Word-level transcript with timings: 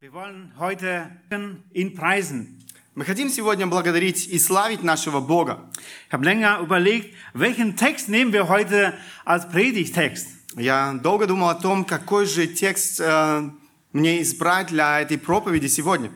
Wir 0.00 0.12
wollen 0.12 0.52
heute 0.58 1.10
ihn 1.72 1.94
preisen. 1.94 2.62
Мы 2.94 3.04
хотим 3.04 3.28
сегодня 3.28 3.66
благодарить 3.66 4.26
и 4.26 4.38
славить 4.38 4.82
нашего 4.82 5.20
Бога. 5.20 5.68
Ich 6.06 6.12
habe 6.12 6.24
länger 6.24 6.60
überlegt, 6.60 7.14
welchen 7.34 7.76
Text 7.76 8.08
nehmen 8.08 8.32
wir 8.32 8.48
heute 8.48 8.94
als 9.24 9.48
Predigtext. 9.48 10.28
Я 10.56 10.94
долго 11.02 11.26
думал 11.26 11.48
о 11.48 11.54
том, 11.54 11.84
какой 11.84 12.26
же 12.26 12.46
текст 12.46 13.00
э, 13.00 13.50
мне 13.92 14.22
избрать 14.22 14.68
для 14.68 15.00
этой 15.00 15.18
проповеди 15.18 15.66
сегодня. 15.66 16.10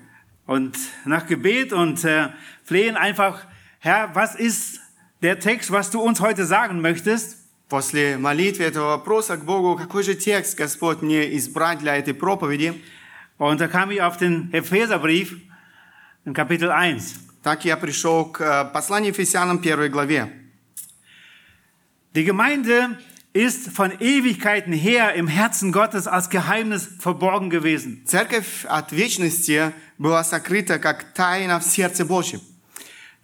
Und 0.47 0.77
nach 1.05 1.27
Gebet 1.27 1.73
und 1.73 2.05
äh, 2.05 2.31
Flehen 2.65 2.97
einfach, 2.97 3.47
Herr, 3.81 4.15
was 4.15 4.37
ist 4.37 4.81
der 5.21 5.41
Text, 5.41 5.71
was 5.71 5.91
du 5.91 6.01
uns 6.01 6.21
heute 6.21 6.47
sagen 6.47 6.81
möchtest? 6.81 7.37
После 7.69 8.17
молитвы 8.19 8.65
этого 8.65 8.97
вопроса 8.97 9.37
к 9.37 9.45
Богу, 9.45 9.77
какой 9.77 10.03
же 10.03 10.15
текст 10.15 10.57
Господь 10.57 11.03
мне 11.03 11.37
избрать 11.37 11.79
для 11.79 11.97
этой 11.97 12.15
проповеди, 12.15 12.83
Und 13.39 13.61
da 13.61 13.69
kam 13.69 13.91
ich 13.91 14.03
auf 14.03 14.17
den 14.17 14.53
Epheserbrief 14.53 15.37
in 16.25 16.35
Kapitel 16.35 16.71
1. 16.71 17.31
так 17.43 17.65
я 17.65 17.77
пришел 17.77 18.27
к 18.27 18.41
э, 18.41 18.65
посланию 18.73 19.13
Ефесянам 19.13 19.59
1 19.59 19.91
главе. 19.91 20.29
Die 22.15 22.25
Gemeinde 22.25 22.99
ist 23.33 23.71
von 23.71 23.93
Ewigkeiten 24.01 24.73
her 24.73 25.15
im 25.15 25.29
Herzen 25.29 25.71
Gottes 25.73 26.09
als 26.09 26.29
Geheimnis 26.29 26.89
verborgen 26.99 27.49
gewesen. 27.49 28.05
Церковь 28.05 28.65
от 28.67 28.93
вечности 28.93 29.73
была 29.97 30.25
сокрыта 30.25 30.79
как 30.79 31.15
тайна 31.15 31.61
в 31.61 31.65
сердце 31.65 32.05
Божьем. 32.05 32.41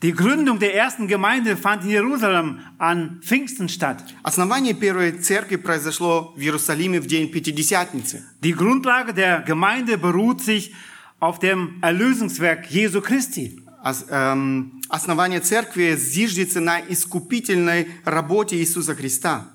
Die 0.02 0.12
Gründung 0.12 0.58
der 0.58 0.74
ersten 0.74 1.08
Gemeinde 1.08 1.56
fand 1.56 1.82
in 1.84 1.90
Jerusalem 1.90 2.60
an 2.78 3.20
Pfingsten 3.22 3.68
statt. 3.68 4.02
Основание 4.22 4.74
первой 4.74 5.12
церкви 5.12 5.56
произошло 5.56 6.34
в 6.36 6.40
Иерусалиме 6.40 7.00
в 7.00 7.06
день 7.06 7.30
Пятидесятницы. 7.30 8.22
Die 8.42 8.52
Grundlage 8.52 9.14
der 9.14 9.40
Gemeinde 9.40 9.96
beruht 9.96 10.42
sich 10.42 10.74
auf 11.18 11.38
dem 11.38 11.78
Erlösungswerk 11.80 12.70
Jesu 12.70 13.00
Christi. 13.00 13.58
Ос- 13.82 14.04
эм, 14.10 14.80
Основание 14.90 15.40
церкви 15.40 15.96
зиждется 15.96 16.60
на 16.60 16.78
искупительной 16.78 17.88
работе 18.04 18.56
Иисуса 18.58 18.94
Христа. 18.94 19.46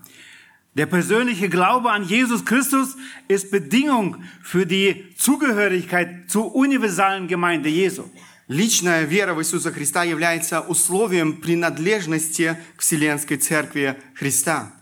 Der 0.73 0.87
persönliche 0.87 1.49
Glaube 1.49 1.91
an 1.91 2.03
Jesus 2.03 2.43
Christus 2.45 2.95
ist 3.27 3.51
Bedingung 3.51 4.23
für 4.41 4.65
die 4.65 5.13
Zugehörigkeit 5.17 6.29
zur 6.29 6.55
universalen 6.55 7.27
Gemeinde 7.27 7.69
Jesu. 7.69 8.05
Личная 8.47 9.03
вера 9.03 9.33
в 9.33 9.41
Иисуса 9.41 9.71
Христа 9.71 10.03
является 10.03 10.59
условием 10.59 11.37
принадлежности 11.37 12.57
к 12.75 12.81
Вселенской 12.81 13.37
Церкви 13.37 13.95
Христа. 14.13 14.73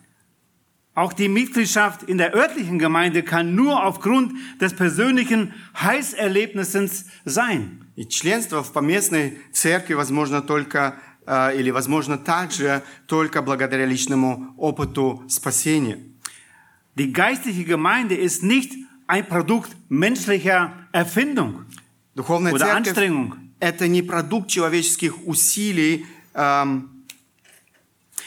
Auch 0.95 1.13
die 1.13 1.29
Mitgliedschaft 1.29 2.03
in 2.03 2.17
der 2.17 2.33
örtlichen 2.33 2.79
Gemeinde 2.79 3.23
kann 3.23 3.55
nur 3.55 3.85
aufgrund 3.85 4.33
des 4.59 4.73
persönlichen 4.73 5.53
Heißerlebnisses 5.79 7.05
sein. 7.25 7.85
И 7.95 8.05
членство 8.05 8.63
в 8.63 8.73
поместной 8.73 9.37
церкви 9.53 9.93
возможно 9.93 10.41
только 10.41 10.95
э, 11.25 11.55
или 11.57 11.69
возможно 11.69 12.17
также 12.17 12.83
только 13.07 13.41
благодаря 13.41 13.85
личному 13.85 14.53
опыту 14.57 15.23
спасения. 15.29 15.99
Die 16.95 17.13
geistliche 17.13 17.65
Gemeinde 17.65 18.15
ist 18.15 18.43
nicht 18.43 18.73
ein 19.07 19.25
Produkt 19.27 19.69
menschlicher 19.89 20.73
Erfindung 20.91 21.65
Духовная 22.15 22.51
oder 22.51 22.65
церковь 22.65 22.87
Anstrengung, – 22.87 23.42
Это 23.64 23.88
не 23.88 24.02
продукт 24.02 24.48
человеческих 24.50 25.26
усилий, 25.26 26.06
эм, 26.34 26.90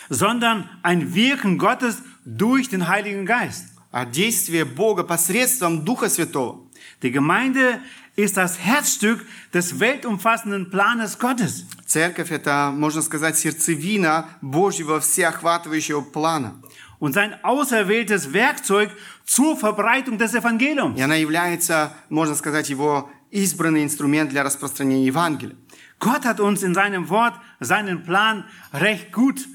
sondern 0.10 0.70
ein 0.82 1.14
Wirken 1.14 1.58
Gottes 1.58 2.02
durch 2.26 2.70
den 2.70 2.88
Heiligen 2.88 3.26
Geist. 3.26 3.66
а 3.92 4.06
действие 4.06 4.66
Бога 4.66 5.04
посредством 5.04 5.86
Духа 5.86 6.10
Святого. 6.10 6.60
Die 7.02 7.12
Gemeinde 7.12 7.80
ist 8.16 8.36
das 8.36 8.60
Herzstück 8.60 9.26
des 9.54 9.80
weltumfassenden 9.80 10.70
Planes 10.70 11.18
Gottes. 11.18 11.66
Церковь– 11.86 12.32
это, 12.32 12.72
можно 12.72 13.02
сказать, 13.02 13.38
сердцевина 13.38 14.28
Божьего 14.42 15.00
всеохватывающего 15.00 16.02
плана. 16.02 16.56
und 17.00 17.14
sein 17.14 17.36
auserwähltes 17.44 18.34
Werkzeug 18.34 18.90
zur 19.24 19.56
Verbreitung 19.56 20.18
des 20.18 20.34
Evangeliums. 20.34 20.98
И 20.98 21.02
она 21.02 21.16
является, 21.16 21.94
можно 22.10 22.36
сказать, 22.36 22.70
его 22.70 23.10
избранный 23.37 23.85
инструмент 23.85 24.31
для 24.31 24.43
распространения 24.43 25.07
Евангелия. 25.07 25.57
Gott 25.99 26.25
hat 26.25 26.41
uns 26.41 26.63
in 26.63 26.75
seinem 26.75 27.09
Wort 27.09 27.35
seinen 27.61 28.03
Plan 28.03 28.45
recht 28.73 29.13
gut 29.13 29.47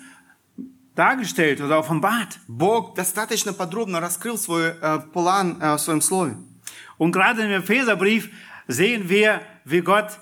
dargestellt 0.95 1.61
oder 1.61 1.79
offenbart. 1.79 2.39
Бог 2.47 2.95
достаточно 2.95 3.53
подробно 3.53 3.99
раскрыл 3.99 4.37
свой 4.37 4.75
э, 4.81 4.99
план 5.13 5.57
э, 5.61 5.75
в 5.75 5.79
своем 5.79 6.01
слове. 6.01 6.37
Und 6.97 7.11
gerade 7.11 7.43
im 7.43 7.51
Epheserbrief 7.51 8.29
sehen 8.67 9.09
wir, 9.09 9.41
wie 9.65 9.81
Gott 9.81 10.19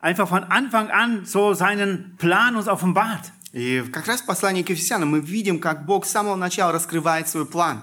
einfach 0.00 0.28
von 0.28 0.44
Anfang 0.44 0.90
an 0.90 1.24
so 1.24 1.54
seinen 1.54 2.16
Plan 2.18 2.56
uns 2.56 2.68
offenbart. 2.68 3.32
И 3.52 3.82
как 3.92 4.06
раз 4.06 4.20
в 4.20 4.26
послании 4.26 4.62
к 4.62 4.70
Ефесянам 4.70 5.10
мы 5.10 5.20
видим, 5.20 5.58
как 5.58 5.86
Бог 5.86 6.04
с 6.04 6.10
самого 6.10 6.36
начала 6.36 6.72
раскрывает 6.72 7.28
свой 7.28 7.46
план. 7.46 7.82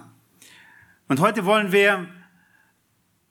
Und 1.07 1.19
heute 1.19 1.45
wollen 1.45 1.71
wir 1.71 2.07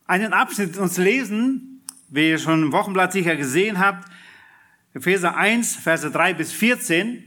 einen 0.06 0.32
Abschnitt 0.32 0.76
uns 0.76 0.96
lesen, 0.96 1.67
wie 2.09 2.29
ihr 2.29 2.39
schon 2.39 2.63
im 2.63 2.71
Wochenblatt 2.71 3.13
sicher 3.13 3.35
gesehen 3.35 3.79
habt, 3.79 4.09
Epheser 4.93 5.37
1, 5.37 5.75
Verse 5.75 6.09
3 6.09 6.33
bis 6.33 6.51
14. 6.51 7.23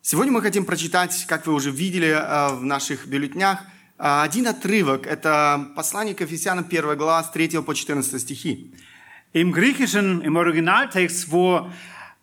Сегодня 0.00 0.32
мы 0.32 0.42
хотим 0.42 0.64
прочитать, 0.64 1.26
как 1.26 1.46
вы 1.46 1.54
уже 1.54 1.70
видели 1.70 2.08
э, 2.08 2.54
в 2.54 2.64
наших 2.64 3.06
бюллетнях, 3.06 3.60
э, 3.62 3.64
один 3.98 4.46
отрывок. 4.46 5.06
Это 5.06 5.72
послание 5.74 6.14
к 6.14 6.20
Ефесянам 6.20 6.66
1 6.70 6.96
глава 6.96 7.24
с 7.24 7.32
3 7.32 7.62
по 7.62 7.74
14 7.74 8.20
стихи. 8.20 8.72
Im 9.32 9.50
Griechischen, 9.50 10.22
im 10.22 10.36
Originaltext, 10.36 11.32
wo 11.32 11.68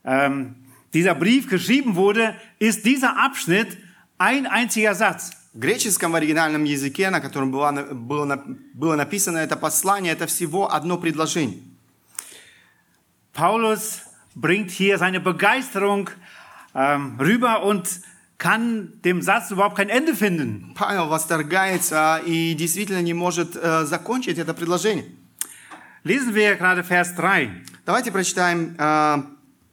ähm, 0.05 0.55
dieser 0.93 1.15
Brief 1.15 1.49
geschrieben 1.49 1.95
wurde, 1.95 2.35
ist 2.59 2.85
dieser 2.85 3.17
Abschnitt 3.17 3.77
ein 4.17 4.47
einziger 4.47 4.95
Satz. 4.95 5.31
В 5.53 5.59
греческом 5.59 6.15
оригинальном 6.15 6.63
языке, 6.63 7.09
на 7.09 7.19
котором 7.19 7.51
было, 7.51 7.71
было, 7.91 8.41
было 8.73 8.95
написано 8.95 9.39
это 9.39 9.57
послание, 9.57 10.13
это 10.13 10.27
всего 10.27 10.73
одно 10.73 10.97
предложение. 10.97 11.70
Paulus 13.32 14.02
bringt 14.34 14.70
hier 14.70 14.98
seine 14.98 15.20
Begeisterung 15.20 16.10
ähm, 16.74 17.18
rüber 17.20 17.62
und 17.64 17.88
kann 18.38 18.92
dem 19.02 19.22
Satz 19.22 19.50
überhaupt 19.50 19.76
kein 19.76 19.88
Ende 19.88 20.14
finden. 20.14 20.72
Павел 20.74 21.08
восторгается 21.08 22.20
и 22.26 22.54
действительно 22.54 23.02
не 23.02 23.14
может 23.14 23.56
э, 23.56 23.84
закончить 23.84 24.38
это 24.38 24.52
предложение. 24.54 25.06
Lesen 26.04 26.34
wir 26.34 26.54
gerade 26.56 26.84
Vers 26.84 27.14
3. 27.16 27.50
Давайте 27.84 28.12
прочитаем 28.12 28.76
э, 28.78 29.22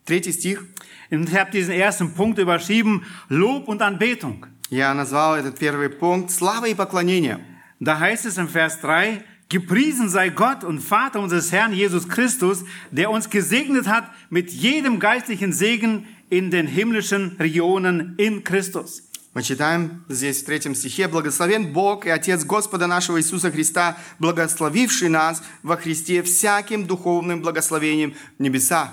третий 0.05 0.31
стих. 0.31 0.63
Und 1.11 1.29
ich 1.29 1.35
habe 1.35 1.51
diesen 1.51 1.73
ersten 1.73 2.13
Punkt 2.13 2.39
überschrieben, 2.39 3.05
Lob 3.29 3.67
und 3.67 3.81
Anbetung. 3.81 4.47
Я 4.69 4.93
назвал 4.95 5.35
этот 5.35 5.59
первый 5.59 5.89
пункт 5.89 6.31
«Слава 6.31 6.65
и 6.67 6.73
поклонение». 6.73 7.39
Da 7.79 7.99
heißt 7.99 8.25
es 8.25 8.37
im 8.37 8.47
Vers 8.47 8.79
3, 8.81 9.23
Gepriesen 9.48 10.10
sei 10.10 10.28
Gott 10.28 10.62
und 10.62 10.80
Vater 10.80 11.20
unseres 11.20 11.52
Herrn 11.52 11.72
Jesus 11.72 12.06
Christus, 12.06 12.64
der 12.90 13.10
uns 13.10 13.30
gesegnet 13.30 13.86
hat 13.88 14.04
mit 14.28 14.50
jedem 14.50 15.00
geistlichen 15.00 15.54
Segen 15.54 16.06
in 16.28 16.50
den 16.50 16.66
himmlischen 16.66 17.36
Regionen 17.38 18.14
in 18.18 18.44
Christus. 18.44 19.04
Мы 19.32 19.42
читаем 19.42 20.04
здесь 20.08 20.42
в 20.42 20.46
третьем 20.46 20.74
стихе 20.74 21.08
«Благословен 21.08 21.72
Бог 21.72 22.04
и 22.04 22.10
Отец 22.10 22.44
Господа 22.44 22.86
нашего 22.86 23.18
Иисуса 23.18 23.50
Христа, 23.50 23.96
благословивший 24.18 25.08
нас 25.08 25.42
во 25.62 25.76
Христе 25.76 26.22
всяким 26.22 26.86
духовным 26.86 27.40
благословением 27.40 28.14
в 28.38 28.42
небесах». 28.42 28.90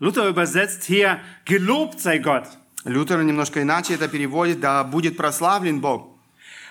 Luther 0.00 0.28
übersetzt 0.28 0.84
hier, 0.84 1.20
gelobt 1.46 2.00
sei 2.00 2.18
Gott, 2.18 2.46
Лютер 2.84 3.22
немножко 3.22 3.62
иначе 3.62 3.94
это 3.94 4.08
переводит 4.08 4.60
«Да 4.60 4.84
будет 4.84 5.16
прославлен 5.16 5.80
Бог». 5.80 6.11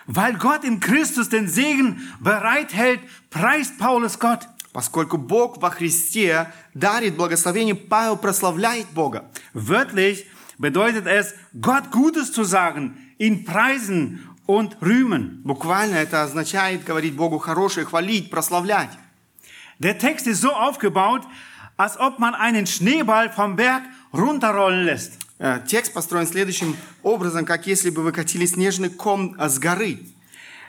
weil 0.06 0.34
Gott 0.34 0.64
in 0.64 0.80
Christus 0.80 1.28
den 1.28 1.48
Segen 1.48 2.12
bereithält, 2.20 3.00
preist 3.30 3.78
Paulus 3.78 4.18
Gott. 4.18 4.46
Поскольку 4.72 5.16
Бог 5.16 5.60
во 5.60 5.70
Христе 5.70 6.52
дарит 6.74 7.16
благословение, 7.16 7.74
Павел 7.74 8.18
прославляет 8.18 8.86
Бога. 8.88 9.24
Wörtlich 9.54 10.26
bedeutet 10.58 11.06
es, 11.06 11.34
Gott 11.60 11.90
Gutes 11.90 12.30
zu 12.30 12.44
sagen, 12.44 12.96
ihn 13.18 13.44
preisen 13.44 14.28
und 14.46 14.76
rühmen. 14.82 15.40
Буквально 15.44 15.96
это 15.96 16.22
означает 16.22 16.84
говорить 16.84 17.16
Богу 17.16 17.38
хорошее, 17.38 17.86
хвалить, 17.86 18.30
прославлять. 18.30 18.90
Der 19.78 19.98
Text 19.98 20.26
ist 20.26 20.40
so 20.40 20.52
aufgebaut, 20.52 21.22
als 21.76 21.98
ob 21.98 22.18
man 22.18 22.34
einen 22.34 22.66
Schneeball 22.66 23.30
vom 23.30 23.56
Berg 23.56 23.82
runterrollen 24.12 24.84
lässt. 24.84 25.18
Э, 25.41 25.59
Текст 25.65 25.91
построен 25.91 26.27
следующим 26.27 26.77
образом, 27.01 27.45
как 27.45 27.65
если 27.65 27.89
бы 27.89 28.03
вы 28.03 28.11
катили 28.11 28.45
снежный 28.45 28.89
ком 28.89 29.35
э, 29.39 29.49
с 29.49 29.57
горы. 29.57 29.97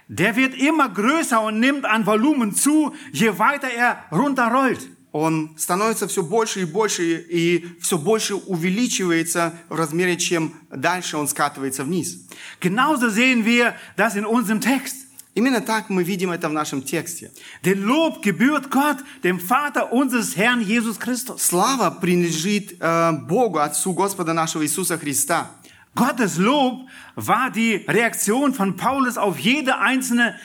Der 0.08 0.34
wird 0.34 0.54
immer 0.54 0.88
größer 0.88 1.42
und 1.42 1.60
nimmt 1.60 1.84
an 1.84 2.06
Volumen 2.06 2.54
zu, 2.54 2.92
je 3.12 3.38
weiter 3.38 3.68
er 3.68 4.04
runterrollt. 4.10 4.80
Он 5.12 5.54
становится 5.58 6.08
все 6.08 6.22
больше 6.22 6.62
и 6.62 6.64
больше, 6.64 7.18
и 7.18 7.76
все 7.82 7.98
больше 7.98 8.34
увеличивается 8.34 9.54
в 9.68 9.74
размере, 9.74 10.16
чем 10.16 10.54
дальше 10.70 11.18
он 11.18 11.28
скатывается 11.28 11.84
вниз. 11.84 12.26
Genauso 12.58 13.10
sehen 13.10 13.44
wir 13.44 13.74
das 13.98 14.16
in 14.16 14.24
unserem 14.24 14.62
Text. 14.62 15.01
Именно 15.34 15.62
так 15.62 15.88
мы 15.88 16.04
видим 16.04 16.30
это 16.30 16.48
в 16.50 16.52
нашем 16.52 16.82
тексте. 16.82 17.30
Denn 17.64 17.82
Lob 17.84 18.20
gebührt 18.22 18.70
Gott, 18.70 18.98
dem 19.22 19.40
Vater 19.40 19.90
unseres 19.90 20.36
Herrn 20.36 20.60
Jesus 20.60 20.98
Christus. 20.98 21.40
Слава 21.40 21.90
принадлежит 21.90 22.76
э, 22.78 23.12
Богу, 23.26 23.58
Отцу 23.58 23.94
Господа 23.94 24.34
нашего 24.34 24.62
Иисуса 24.62 24.98
Христа. 24.98 25.50
Gottes 25.94 26.36
Lob 26.36 26.86
war 27.16 27.50
die 27.50 27.84
Reaktion 27.88 28.52
von 28.52 28.76
Paulus 28.76 29.16
auf 29.16 29.38
jede 29.38 29.78
einzelne 29.78 30.38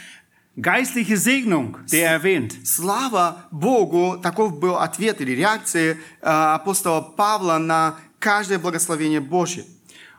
geistliche 0.61 1.17
Segnung, 1.17 1.77
die 1.91 1.99
er 1.99 2.11
erwähnt. 2.11 2.55
Слава 2.65 3.45
Богу, 3.51 4.17
таков 4.21 4.57
был 4.57 4.77
ответ 4.77 5.19
или 5.19 5.31
реакция 5.31 5.95
э, 5.95 5.97
апостола 6.21 7.01
Павла 7.01 7.57
на 7.57 7.95
каждое 8.19 8.57
благословение 8.57 9.19
Божье. 9.19 9.65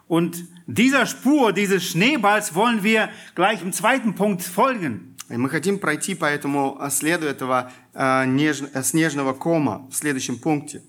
Und 0.08 0.46
dieser 0.68 1.06
Spur, 1.06 1.54
dieses 1.54 1.84
Schneeballs 1.84 2.56
wollen 2.56 2.84
wir 2.84 3.10
gleich 3.36 3.62
im 3.62 3.72
zweiten 3.72 4.16
Punkt 4.16 4.42
folgen. 4.44 5.16
И 5.30 5.38
мы 5.38 5.50
хотим 5.50 5.80
пройти 5.80 6.16
по 6.16 6.26
этому 6.26 6.78
э, 6.80 6.90
следу 6.92 7.26
этого 7.26 7.72
э, 7.94 8.26
неж- 8.26 8.70
э, 8.74 8.84
снежного 8.84 9.34
кома 9.34 9.88
в 9.90 9.96
следующем 9.96 10.38
пункте. 10.38 10.84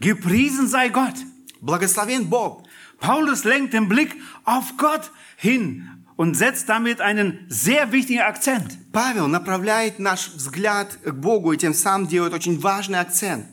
Gepriesen 0.00 0.66
sei 0.66 0.88
Gott. 0.88 1.14
Благословен 1.60 2.24
Бог. 2.26 2.64
Paulus 2.98 3.44
lenkt 3.44 3.74
den 3.74 3.88
Blick 3.88 4.16
auf 4.44 4.76
Gott 4.78 5.10
hin 5.36 5.88
und 6.16 6.34
setzt 6.34 6.68
damit 6.68 7.00
einen 7.00 7.44
sehr 7.48 7.92
wichtigen 7.92 8.20
Akzent. 8.22 8.76
Павел 8.92 9.28
направляет 9.28 9.98
наш 9.98 10.28
взгляд 10.34 10.98
к 11.04 11.12
Богу 11.12 11.52
и 11.52 11.58
тем 11.58 11.74
самым 11.74 12.08
делает 12.08 12.32
очень 12.32 12.58
важный 12.58 12.98
акцент. 12.98 13.46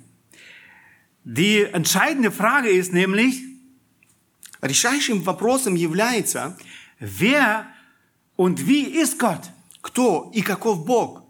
Die 1.25 1.63
entscheidende 1.63 2.31
Frage 2.31 2.69
ist 2.69 2.94
nämlich, 2.94 3.41
Решающим 4.62 5.21
вопросом 5.21 5.75
является, 5.75 6.57
wer 7.00 7.65
und 8.38 8.65
wie 8.68 8.83
ist 8.83 9.19
Gott? 9.19 9.50
кто 9.83 10.31
и 10.33 10.41
каков 10.41 10.85
Бог. 10.85 11.24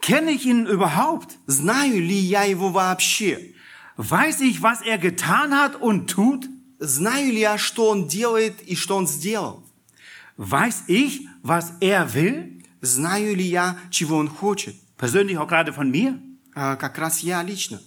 Kenne 0.00 0.30
ich 0.32 0.46
ihn 0.46 0.66
überhaupt? 0.66 1.36
Знаю 1.46 2.00
ли 2.00 2.16
я 2.16 2.44
его 2.44 2.70
вообще? 2.70 3.52
Weiß 3.96 4.40
ich, 4.40 4.60
was 4.62 4.82
er 4.82 4.98
getan 4.98 5.54
hat 5.54 5.76
und 5.76 6.10
tut? 6.10 6.48
Знаю 6.80 7.30
ли 7.32 7.40
я, 7.40 7.56
что 7.58 7.90
он 7.90 8.08
делает 8.08 8.60
и 8.62 8.74
что 8.74 8.96
он 8.96 9.06
сделал? 9.06 9.62
Weiß 10.36 10.84
ich, 10.88 11.28
was 11.42 11.72
er 11.80 12.12
will? 12.14 12.62
Знаю 12.80 13.36
ли 13.36 13.44
я, 13.44 13.78
чего 13.90 14.16
он 14.16 14.28
хочет? 14.28 14.74
Persönlich 14.96 15.38
auch 15.38 15.46
gerade 15.48 15.72
von 15.72 15.90
mir. 15.90 16.18
А, 16.54 16.76
Как 16.76 16.98
раз 16.98 17.20
я 17.20 17.42
лично. 17.42 17.80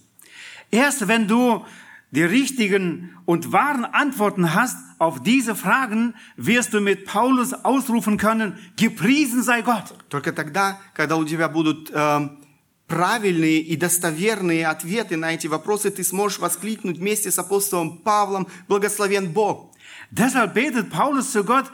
Erst 0.72 1.08
wenn 1.08 1.28
du 1.28 1.66
die 2.12 2.24
richtigen 2.24 3.18
und 3.26 3.52
wahren 3.52 3.86
Antworten 3.86 4.54
hast 4.54 4.78
auf 4.98 5.22
diese 5.22 5.56
Fragen, 5.56 6.16
wirst 6.38 6.74
du 6.74 6.80
mit 6.80 7.06
Paulus 7.06 7.54
ausrufen 7.54 8.18
können, 8.18 8.58
gepriesen 8.78 9.44
sei 9.44 9.62
Gott. 9.62 9.94
Только 10.10 10.32
тогда, 10.32 10.80
когда 10.94 11.18
у 11.18 11.26
тебя 11.26 11.50
будут 11.50 11.92
э, 11.94 12.30
правильные 12.88 13.60
и 13.60 13.76
достоверные 13.76 14.68
ответы 14.68 15.18
на 15.18 15.34
эти 15.34 15.48
вопросы, 15.48 15.92
ты 15.92 16.04
сможешь 16.04 16.40
воскликнуть 16.40 16.98
вместе 16.98 17.30
с 17.30 17.38
апостолом 17.38 17.98
Павлом 17.98 18.48
«Благословен 18.68 19.32
Бог». 19.32 19.74
Deshalb 20.10 20.54
betet 20.54 20.90
Paulus 20.90 21.32
zu 21.32 21.44
Gott 21.44 21.70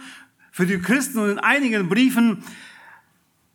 für 0.52 0.66
die 0.66 0.80
Christen 0.80 1.20
und 1.20 1.30
in 1.30 1.40
einigen 1.40 1.88
Briefen, 1.88 2.44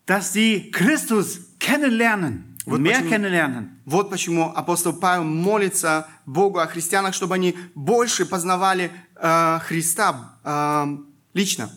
dass 0.07 0.33
sie 0.33 0.71
Christus 0.71 1.41
kennenlernen 1.59 2.52
Вот 2.67 2.77
und 2.77 2.83
mehr 2.83 2.97
почему- 2.97 3.11
kennenlernen. 3.11 3.81
Вот 3.87 4.11
почему 4.11 4.53
апостол 4.55 4.93
Павел 4.93 5.25
молится 5.25 6.07
Богу 6.27 6.59
о 6.59 6.67
христианах, 6.67 7.15
чтобы 7.15 7.35
они 7.35 7.57
больше 7.75 8.27
познавали 8.27 8.91
э, 9.17 9.59
Христа 9.63 10.35
э, 10.45 10.99
лично, 11.35 11.71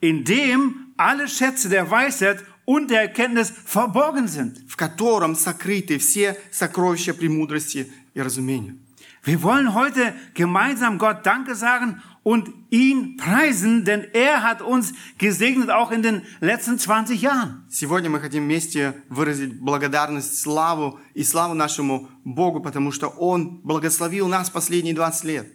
in 0.00 0.24
dem 0.24 0.92
alle 0.96 1.26
Schätze 1.28 1.68
der 1.68 1.90
Weisheit 1.90 2.44
und 2.64 2.90
der 2.90 3.02
Erkenntnis 3.02 3.50
verborgen 3.64 4.28
sind. 4.28 4.58
в 4.68 4.76
котором 4.76 5.34
сокрыты 5.34 5.98
все 5.98 6.36
сокровища 6.52 7.12
премудрости 7.14 7.90
и 8.14 8.20
разумения. 8.20 8.76
Wir 9.24 9.42
wollen 9.42 9.74
heute 9.74 10.14
gemeinsam 10.34 10.98
Gott 10.98 11.26
Danke 11.26 11.54
sagen 11.56 12.00
und 12.22 12.50
ihn 12.70 13.16
preisen, 13.16 13.84
denn 13.84 14.06
er 14.12 14.42
hat 14.42 14.60
uns 14.60 14.92
gesegnet 15.18 15.70
auch 15.70 15.90
in 15.90 16.02
den 16.02 16.22
letzten 16.40 16.78
20 16.78 17.22
Jahren. 17.22 17.64
Сегодня 17.70 18.10
мы 18.10 18.20
хотим 18.20 18.44
вместе 18.44 19.02
выразить 19.08 19.58
благодарность, 19.60 20.40
славу 20.40 20.98
и 21.14 21.24
славу 21.24 21.54
нашему 21.54 22.08
Богу, 22.24 22.60
потому 22.60 22.92
что 22.92 23.08
Он 23.08 23.60
благословил 23.62 24.28
нас 24.28 24.50
последние 24.50 24.94
20 24.94 25.24
лет. 25.24 25.46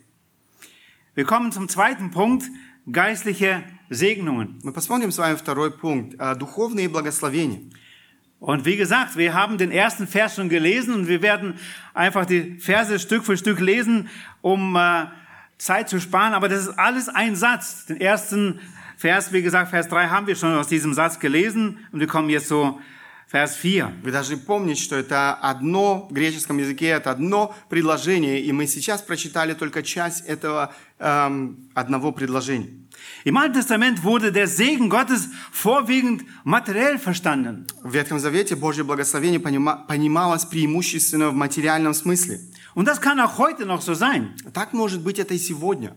Wir 1.15 1.25
kommen 1.25 1.51
zum 1.51 1.69
zweiten 1.69 2.09
Punkt, 2.09 2.45
geistliche 2.87 3.63
Segnungen. 3.89 4.59
Мы 4.63 4.73
посмотрим 4.73 5.11
с 5.11 5.17
вами 5.17 5.35
второй 5.35 5.71
пункт. 5.71 6.15
э, 6.19 6.35
Духовные 6.35 6.89
благословения. 6.89 7.61
Und 8.39 8.65
wie 8.65 8.75
gesagt, 8.75 9.15
wir 9.15 9.33
haben 9.33 9.57
den 9.57 9.71
ersten 9.71 10.05
Vers 10.05 10.35
schon 10.35 10.49
gelesen 10.49 10.93
und 10.93 11.07
wir 11.07 11.21
werden 11.21 11.53
einfach 11.93 12.25
die 12.25 12.57
Verse 12.59 12.99
Stück 12.99 13.23
für 13.23 13.37
Stück 13.37 13.61
lesen, 13.61 14.09
um 14.41 14.75
äh, 14.75 15.05
Zeit 15.58 15.88
zu 15.88 16.00
sparen. 16.00 16.34
Aber 16.34 16.48
das 16.48 16.62
ist 16.62 16.78
alles 16.78 17.08
ein 17.08 17.36
Satz. 17.36 17.86
Den 17.86 18.00
ersten 18.00 18.60
Vers, 18.96 19.32
wie 19.32 19.42
gesagt, 19.42 19.70
Vers 19.70 19.88
3 19.88 20.08
haben 20.08 20.26
wir 20.26 20.36
schon 20.36 20.56
aus 20.56 20.68
diesem 20.68 20.94
Satz 20.94 21.18
gelesen 21.18 21.78
und 21.92 22.00
wir 22.00 22.06
kommen 22.06 22.30
jetzt 22.30 22.48
zu 22.48 22.80
Vers 23.28 23.56
4. 23.56 23.92
Вы 24.02 24.10
должны 24.10 24.38
помнить, 24.38 24.78
что 24.78 24.96
это 24.96 25.34
одно, 25.34 26.08
в 26.08 26.14
греческом 26.14 26.56
языке 26.58 26.86
это 26.86 27.10
одно 27.10 27.54
предложение, 27.68 28.40
и 28.40 28.50
мы 28.52 28.66
сейчас 28.66 29.02
прочитали 29.02 29.52
только 29.52 29.82
часть 29.82 30.24
этого 30.26 30.72
эм, 30.98 31.68
одного 31.74 32.12
предложения. 32.12 32.70
Im 33.24 33.36
Alten 33.36 33.54
Testament 33.54 34.02
wurde 34.02 34.32
der 34.32 34.48
Segen 34.48 34.88
Gottes 34.88 35.28
vorwiegend 35.52 36.24
materiell 36.44 36.98
verstanden. 36.98 37.66
В 37.82 37.92
Ветхом 37.92 38.18
Завете 38.18 38.56
Божье 38.56 38.82
благословение 38.82 39.38
понима- 39.40 39.86
понималось 39.86 40.46
преимущественно 40.46 41.28
в 41.28 41.34
материальном 41.34 41.92
смысле. 41.92 42.40
Und 42.78 42.84
das 42.84 43.00
kann 43.00 43.18
auch 43.18 43.38
heute 43.38 43.66
noch 43.66 43.80
so 43.82 43.94
sein. 43.94 44.36
Так 44.52 44.72
может 44.72 45.02
быть 45.02 45.18
это 45.18 45.34
и 45.34 45.38
сегодня. 45.38 45.96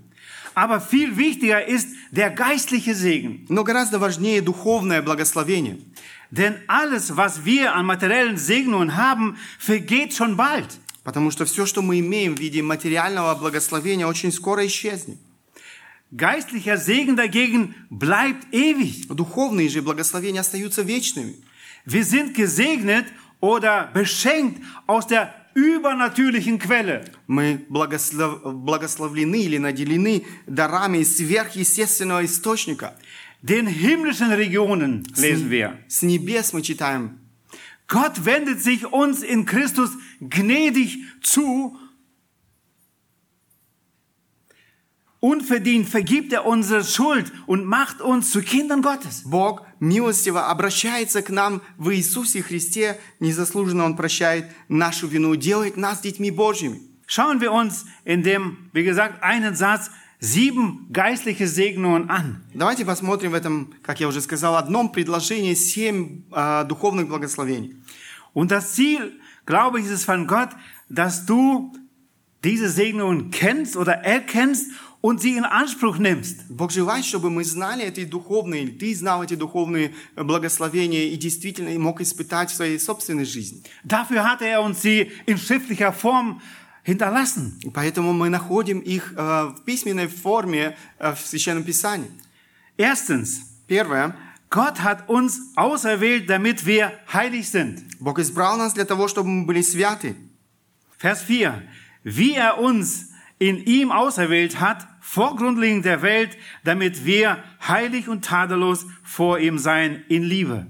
Aber 0.56 0.82
viel 0.82 1.16
wichtiger 1.16 1.64
ist 1.68 1.90
der 2.10 2.32
geistliche 2.32 2.96
Segen. 2.96 3.46
Но 3.50 3.64
гораздо 3.64 4.00
важнее 4.00 4.42
духовное 4.42 5.04
благословение. 5.04 5.78
Denn 6.32 6.56
alles, 6.66 7.16
was 7.16 7.46
wir 7.46 7.76
an 7.76 7.86
materiellen 7.86 8.36
Segnungen 8.36 8.96
haben, 8.98 9.38
vergeht 9.60 10.16
schon 10.16 10.36
bald. 10.36 10.80
Потому 11.04 11.30
что 11.30 11.46
все, 11.46 11.68
что 11.68 11.84
мы 11.84 12.00
имеем 12.00 12.36
в 12.36 12.40
виде 12.40 12.64
материального 12.64 13.36
благословения, 13.36 14.08
очень 14.08 14.32
скоро 14.32 14.66
исчезнет. 14.66 15.20
Geistlicher 16.10 16.78
Segen 16.78 17.16
dagegen 17.16 17.76
bleibt 17.92 18.52
ewig. 18.52 19.08
Духовные 19.08 19.70
же 19.70 19.84
благословения 19.84 20.42
остаются 20.42 20.82
вечными. 20.82 21.36
Wir 21.86 22.04
sind 22.04 22.34
gesegnet 22.34 23.06
oder 23.40 23.92
beschenkt 23.94 24.64
aus 24.88 25.06
der 25.06 25.41
übernatürlichen 25.55 26.59
Quelle. 26.59 27.05
Мы 27.27 27.65
благослов- 27.69 28.43
благословлены 28.53 29.43
или 29.43 29.59
наделены 29.59 30.25
дарами 30.47 31.03
сверхъестественного 31.03 32.25
источника. 32.25 32.95
Den 33.43 33.67
himmlischen 33.67 34.33
Regionen 34.33 35.05
lesen 35.17 35.51
wir. 35.51 35.79
С 35.89 36.03
небес 36.03 36.53
мы 36.53 36.63
читаем. 36.63 37.19
Gott 37.89 38.25
wendet 38.25 38.61
sich 38.63 38.85
uns 38.87 39.23
in 39.23 39.47
Christus 39.47 39.91
gnädig 40.21 40.99
zu. 41.23 41.79
Unverdient 45.21 45.89
vergibt 45.89 46.33
er 46.33 46.47
unsere 46.47 46.85
Schuld 46.85 47.33
und 47.47 47.65
macht 47.65 48.01
uns 48.01 48.31
zu 48.31 48.43
Kindern 48.43 48.83
Gottes. 48.83 49.23
Бог 49.25 49.67
милостиво 49.81 50.49
обращается 50.49 51.23
к 51.23 51.31
нам 51.31 51.63
в 51.79 51.91
Иисусе 51.91 52.43
Христе. 52.43 53.01
Незаслуженно 53.19 53.85
Он 53.87 53.97
прощает 53.97 54.47
нашу 54.69 55.07
вину, 55.09 55.35
делает 55.35 55.77
нас 55.77 56.01
детьми 56.01 56.31
Божьими. 56.31 56.81
Schauen 57.07 57.41
wir 57.41 57.53
uns 57.53 57.87
in 58.05 58.23
dem, 58.23 58.69
wie 58.73 58.85
gesagt, 58.85 59.23
einen 59.23 59.55
Satz 59.55 59.91
sieben 60.21 60.89
geistliche 60.93 61.47
Segnungen 61.47 62.11
an. 62.11 62.43
Давайте 62.53 62.85
посмотрим 62.85 63.31
в 63.31 63.35
этом, 63.35 63.75
как 63.83 64.01
я 64.01 64.09
уже 64.09 64.21
сказал, 64.21 64.57
одном 64.57 64.93
предложении 64.93 65.55
семь 65.55 66.23
а, 66.31 66.65
духовных 66.65 67.09
благословений. 67.09 67.77
Und 68.35 68.51
das 68.51 68.75
Ziel, 68.75 69.19
glaube 69.47 69.81
ich, 69.81 69.87
ist 69.87 69.93
es 69.93 70.05
von 70.05 70.27
Gott, 70.27 70.51
dass 70.89 71.27
du 71.27 71.73
diese 72.44 72.70
Segnungen 72.70 73.32
kennst 73.32 73.76
oder 73.76 73.94
erkennst 73.94 74.72
und 75.02 75.20
sie 75.20 75.36
in 75.36 75.46
Anspruch 75.46 75.98
nimmst. 75.98 76.48
Бог 76.50 76.72
желает, 76.72 77.06
чтобы 77.06 77.30
мы 77.30 77.44
знали 77.44 77.84
эти 77.84 78.06
духовные, 78.06 78.68
ты 78.68 78.96
знал 78.96 79.24
эти 79.24 79.36
духовные 79.36 79.94
благословения 80.16 81.10
и 81.10 81.18
действительно 81.18 81.78
мог 81.80 82.02
испытать 82.02 82.52
в 82.52 82.56
своей 82.56 82.80
собственной 82.80 83.26
жизни. 83.26 83.64
Dafür 83.84 84.24
hat 84.24 84.42
er 84.42 84.62
uns 84.62 84.82
sie 84.82 85.12
in 85.26 85.38
schriftlicher 85.38 85.94
Form 85.94 86.40
hinterlassen. 86.84 87.60
Поэтому 87.74 88.14
мы 88.14 88.30
находим 88.30 88.80
их 88.80 89.14
э, 89.16 89.54
в 89.56 89.64
письменной 89.66 90.08
форме 90.08 90.78
э, 91.00 91.14
в 91.14 91.20
Священном 91.20 91.64
Писании. 91.64 92.12
Erstens, 92.78 93.52
Первое. 93.72 94.18
Gott 94.50 94.84
hat 94.84 95.08
uns 95.08 95.40
auserwählt, 95.56 96.30
damit 96.30 96.66
wir 96.66 96.92
heilig 97.14 97.50
sind. 97.50 97.86
Бог 98.02 98.20
избрал 98.20 98.58
нас 98.58 98.74
для 98.74 98.84
того, 98.84 99.08
чтобы 99.08 99.30
мы 99.30 99.46
были 99.46 99.62
святы. 99.62 100.18
Vers 101.02 101.24
4. 101.26 101.64
Wie 102.05 102.35
er 102.35 102.59
uns 102.59 103.11
in 103.39 103.59
ihm 103.65 103.91
auserwählt 103.91 104.61
hat, 104.61 104.87
vor 105.01 105.37
Grundlegung 105.37 105.83
der 105.83 106.03
Welt, 106.03 106.37
damit 106.65 107.05
wir 107.05 107.43
heilig 107.67 108.09
und 108.09 108.25
tadellos 108.25 108.87
vor 109.03 109.39
ihm 109.39 109.59
sein 109.59 110.05
in 110.09 110.23
Liebe. 110.23 110.67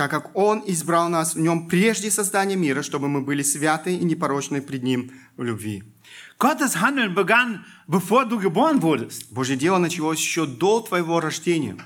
так 0.00 0.10
как 0.10 0.34
Он 0.34 0.62
избрал 0.66 1.10
нас 1.10 1.34
в 1.34 1.40
Нем 1.40 1.68
прежде 1.68 2.10
создания 2.10 2.56
мира, 2.56 2.82
чтобы 2.82 3.06
мы 3.08 3.20
были 3.20 3.42
святы 3.42 3.96
и 3.96 4.02
непорочны 4.02 4.62
пред 4.62 4.82
Ним 4.82 5.10
в 5.36 5.42
любви. 5.42 5.82
Gottes 6.38 6.80
Handeln 6.80 7.14
begann, 7.14 7.66
bevor 7.86 8.24
du 8.24 8.38
geboren 8.38 8.80
wurdest. 8.80 9.30
Божье 9.30 9.56
дело 9.56 9.76
началось 9.76 10.18
еще 10.18 10.46
до 10.46 10.80
твоего 10.80 11.20
рождения. 11.20 11.76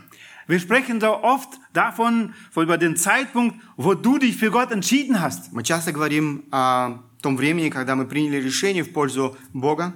Wir 0.47 0.61
sprechen 0.61 1.00
da 1.00 1.11
oft 1.11 1.59
davon, 1.73 2.35
von 2.52 2.62
über 2.62 2.78
den 2.78 2.95
Zeitpunkt, 2.95 3.57
wo 3.76 3.95
du 3.95 4.19
dich 4.19 4.37
für 4.37 4.52
Gott 4.52 4.71
entschieden 4.71 5.21
hast. 5.21 5.52
Мы 5.52 5.64
часто 5.64 5.90
говорим 5.90 6.45
о 6.52 7.00
том 7.23 7.37
времени, 7.37 7.71
когда 7.71 7.97
мы 7.97 8.04
приняли 8.07 8.37
решение 8.40 8.83
в 8.83 8.93
пользу 8.93 9.37
Бога. 9.52 9.95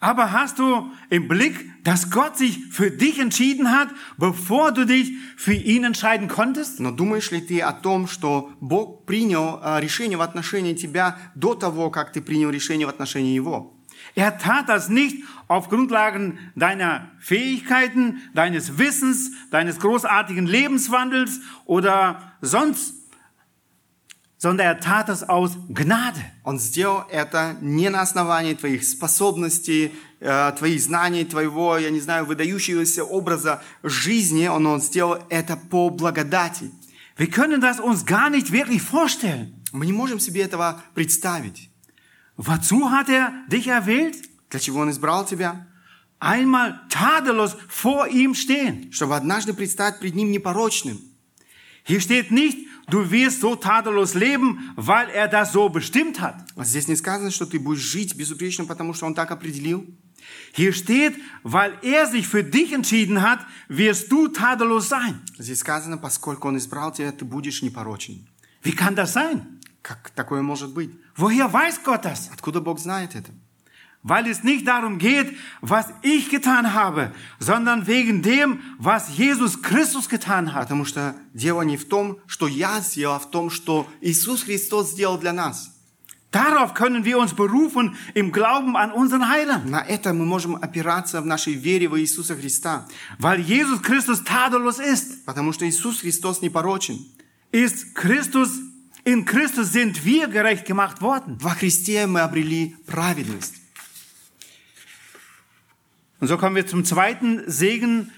Aber 0.00 0.32
hast 0.32 0.58
du 0.58 0.90
im 1.08 1.28
Blick, 1.28 1.54
dass 1.82 2.10
Gott 2.10 2.36
sich 2.36 2.66
für 2.70 2.90
dich 2.90 3.18
entschieden 3.18 3.70
hat, 3.70 3.88
bevor 4.18 4.70
du 4.70 4.84
dich 4.84 5.12
für 5.36 5.54
ihn 5.54 5.84
entscheiden 5.84 6.28
konntest? 6.28 6.78
Но 6.78 6.90
думаешь 6.90 7.30
ли 7.30 7.40
ты 7.40 7.60
о 7.60 7.72
том, 7.72 8.06
что 8.06 8.50
Бог 8.60 9.06
принял 9.06 9.60
а, 9.62 9.80
решение 9.80 10.18
в 10.18 10.20
отношении 10.20 10.74
тебя 10.74 11.16
до 11.34 11.54
того, 11.54 11.90
как 11.90 12.12
ты 12.12 12.20
принял 12.20 12.50
решение 12.50 12.86
в 12.86 12.90
отношении 12.90 13.34
Его? 13.34 13.72
Er 14.14 14.38
tat 14.38 14.68
das 14.68 14.88
nicht 14.88 15.24
auf 15.48 15.68
Grundlagen 15.70 16.38
deiner 16.54 17.10
Fähigkeiten, 17.18 18.20
deines 18.34 18.78
Wissens, 18.78 19.30
deines 19.50 19.80
großartigen 19.80 20.46
Lebenswandels 20.46 21.40
oder 21.64 22.34
sonst, 22.40 22.97
sondern 24.39 24.67
er 24.67 24.79
tat 24.79 25.09
das 25.09 25.27
aus 25.27 25.51
Gnade. 25.67 26.23
Он 26.43 26.59
сделал 26.59 27.03
это 27.11 27.57
не 27.61 27.89
на 27.89 28.01
основании 28.01 28.53
твоих 28.55 28.85
способностей, 28.85 29.91
э, 30.21 30.53
твоих 30.57 30.81
знаний, 30.81 31.25
твоего, 31.25 31.77
я 31.77 31.89
не 31.89 31.99
знаю, 31.99 32.25
выдающегося 32.25 33.03
образа 33.03 33.61
жизни. 33.83 34.47
Он, 34.47 34.65
он 34.65 34.81
сделал 34.81 35.19
это 35.29 35.57
по 35.57 35.89
благодати. 35.89 36.71
Wir 37.17 37.27
können 37.27 37.59
das 37.59 37.81
uns 37.81 38.05
gar 38.05 38.29
nicht 38.29 38.51
wirklich 38.51 38.81
vorstellen. 38.81 39.53
Мы 39.73 39.85
не 39.85 39.91
можем 39.91 40.21
себе 40.21 40.41
этого 40.41 40.81
представить. 40.95 41.69
Wozu 42.37 42.89
hat 42.91 43.09
er 43.09 43.33
dich 43.49 43.67
erwählt? 43.67 44.15
Для 44.49 44.61
чего 44.61 44.79
Он 44.79 44.89
избрал 44.89 45.25
тебя? 45.25 45.67
Einmal 46.21 46.79
tadellos 46.87 47.57
vor 47.67 48.07
ihm 48.07 48.33
stehen. 48.33 48.93
Чтобы 48.93 49.17
однажды 49.17 49.53
предстать 49.53 49.99
пред 49.99 50.15
Ним 50.15 50.31
непорочным. 50.31 51.01
Hier 51.83 51.99
steht 51.99 52.31
nicht, 52.31 52.68
du 52.89 53.09
wirst 53.11 53.41
so 53.41 53.55
tadellos 53.55 54.13
leben, 54.13 54.71
weil 54.75 55.09
er 55.09 55.27
das 55.27 55.51
so 55.51 55.69
bestimmt 55.69 56.19
hat. 56.19 56.35
А 56.55 56.63
Здесь 56.63 56.87
не 56.87 56.95
сказано, 56.95 57.31
что 57.31 57.45
ты 57.45 57.59
будешь 57.59 57.81
жить 57.81 58.15
безупречно, 58.15 58.65
потому 58.65 58.93
что 58.93 59.05
Он 59.05 59.13
так 59.13 59.31
определил. 59.31 59.85
Hier 60.53 60.73
steht, 60.73 61.15
weil 61.43 61.73
er 61.81 62.07
sich 62.07 62.27
für 62.27 62.43
dich 62.43 62.73
entschieden 62.73 63.21
hat, 63.21 63.45
wirst 63.67 64.11
du 64.11 64.27
tadellos 64.27 64.89
sein. 64.89 65.21
Здесь 65.37 65.59
сказано, 65.59 65.97
поскольку 65.97 66.47
Он 66.47 66.57
избрал 66.57 66.91
тебя, 66.91 67.11
ты 67.11 67.25
будешь 67.25 67.61
непорочен. 67.61 68.27
Wie 68.63 68.75
kann 68.75 68.95
das 68.95 69.13
sein? 69.13 69.59
Как 69.81 70.09
такое 70.11 70.41
может 70.41 70.73
быть? 70.73 70.91
Woher 71.15 71.51
weiß 71.51 71.83
Gott 71.83 72.05
das? 72.05 72.29
Откуда 72.33 72.61
Бог 72.61 72.79
знает 72.79 73.15
это? 73.15 73.31
Weil 74.06 74.26
es 74.26 74.44
nicht 74.44 74.68
darum 74.68 74.98
geht, 74.98 75.34
was 75.62 75.86
ich 76.02 76.28
getan 76.28 76.74
habe, 76.74 77.10
sondern 77.38 77.86
wegen 77.86 78.20
dem, 78.20 78.60
was 78.78 79.16
Jesus 79.16 79.62
Christus 79.62 80.10
getan 80.10 80.52
hat. 80.52 80.68
Потому 80.68 80.84
что 80.84 81.14
дело 81.32 81.62
не 81.62 81.78
в 81.78 81.88
том, 81.88 82.18
что 82.26 82.46
я 82.46 82.80
сделал, 82.80 83.14
а 83.16 83.18
в 83.18 83.30
том, 83.30 83.48
что 83.48 83.88
Иисус 84.02 84.42
Христос 84.42 84.90
сделал 84.90 85.18
для 85.18 85.32
нас. 85.32 85.70
Darauf 86.30 86.74
können 86.74 87.04
wir 87.04 87.16
uns 87.18 87.32
berufen 87.32 87.94
im 88.12 88.32
Glauben 88.32 88.76
an 88.76 88.90
unseren 88.90 89.30
Heiland. 89.30 89.70
На 89.70 89.80
это 89.80 90.12
мы 90.12 90.26
можем 90.26 90.56
опираться 90.56 91.22
в 91.22 91.26
нашей 91.26 91.54
вере 91.54 91.88
в 91.88 91.96
Иисуса 91.98 92.34
Христа. 92.36 92.86
Weil 93.18 93.40
Jesus 93.40 93.80
Christus 93.80 94.22
tadellos 94.22 94.80
ist, 94.80 95.24
Потому 95.24 95.52
что 95.52 95.66
Иисус 95.66 96.00
Христос 96.00 96.42
непорочен. 96.42 96.98
ist 97.52 97.94
Christus, 97.94 98.50
in 99.04 99.24
Christus 99.24 99.72
sind 99.72 100.04
wir 100.04 100.26
gerecht 100.28 100.66
gemacht 100.66 101.00
worden. 101.00 101.38
Во 101.40 101.50
Христе 101.50 102.06
мы 102.06 102.20
обрели 102.20 102.76
праведность. 102.84 103.57
Und 106.20 106.28
so 106.28 106.36
kommen 106.38 106.56
wir 106.56 106.66
zum 106.66 106.84
zweiten 106.84 107.42
Segen. 107.50 108.10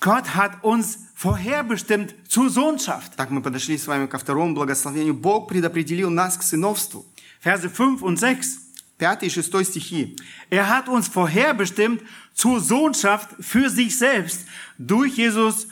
Gott 0.00 0.34
hat 0.34 0.64
uns 0.64 0.98
vorherbestimmt 1.14 2.14
zur 2.28 2.50
Sohnschaft. 2.50 3.16
Так 3.16 3.30
мы 3.30 3.42
подошли 3.42 3.78
с 3.78 3.86
вами 3.86 4.06
ко 4.06 4.18
второму 4.18 4.54
благословению. 4.54 5.14
Бог 5.14 5.48
предопределил 5.48 6.10
нас 6.10 6.36
к 6.36 6.42
сыновству. 6.42 7.06
Verse 7.42 7.68
5 7.68 8.02
und 8.02 8.18
6. 8.18 8.60
Пятый 8.98 9.26
и 9.26 9.30
шестой 9.30 9.64
стихи. 9.64 10.16
Er 10.50 10.68
hat 10.68 10.88
uns 10.88 11.08
vorherbestimmt 11.08 12.02
zur 12.32 12.60
Sohnschaft 12.60 13.28
für 13.40 13.68
sich 13.68 13.96
selbst 13.96 14.46
durch 14.78 15.16
Jesus 15.16 15.68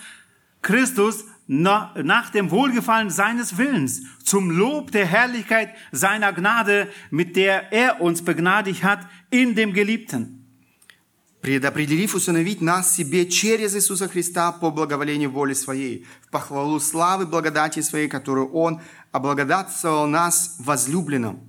Christus 0.61 1.25
na- 1.47 1.93
nach 2.03 2.31
dem 2.31 2.51
Wohlgefallen 2.51 3.11
seines 3.11 3.59
Willens, 3.59 4.03
zum 4.25 4.51
Lob 4.51 4.91
der 4.93 5.07
Herrlichkeit 5.07 5.71
seiner 5.91 6.33
Gnade, 6.33 6.89
mit 7.11 7.37
der 7.37 7.73
er 7.73 8.01
uns 8.01 8.23
begnadigt 8.23 8.83
hat 8.85 9.07
in 9.31 9.55
dem 9.55 9.73
Geliebten. 9.73 10.39
Предопределив 11.48 12.14
усыновить 12.14 12.60
нас 12.60 12.94
себе 12.94 13.26
через 13.26 13.74
Иисуса 13.74 14.10
Христа 14.10 14.52
по 14.52 14.70
благоволению 14.70 15.32
воли 15.32 15.54
Своей, 15.54 16.06
в 16.22 16.30
похвалу 16.30 16.78
славы 16.82 17.26
благодати 17.26 17.80
Своей, 17.80 18.10
которую 18.10 18.52
Он 18.52 18.82
облагодатствовал 19.14 20.08
нас 20.08 20.58
возлюбленным. 20.60 21.40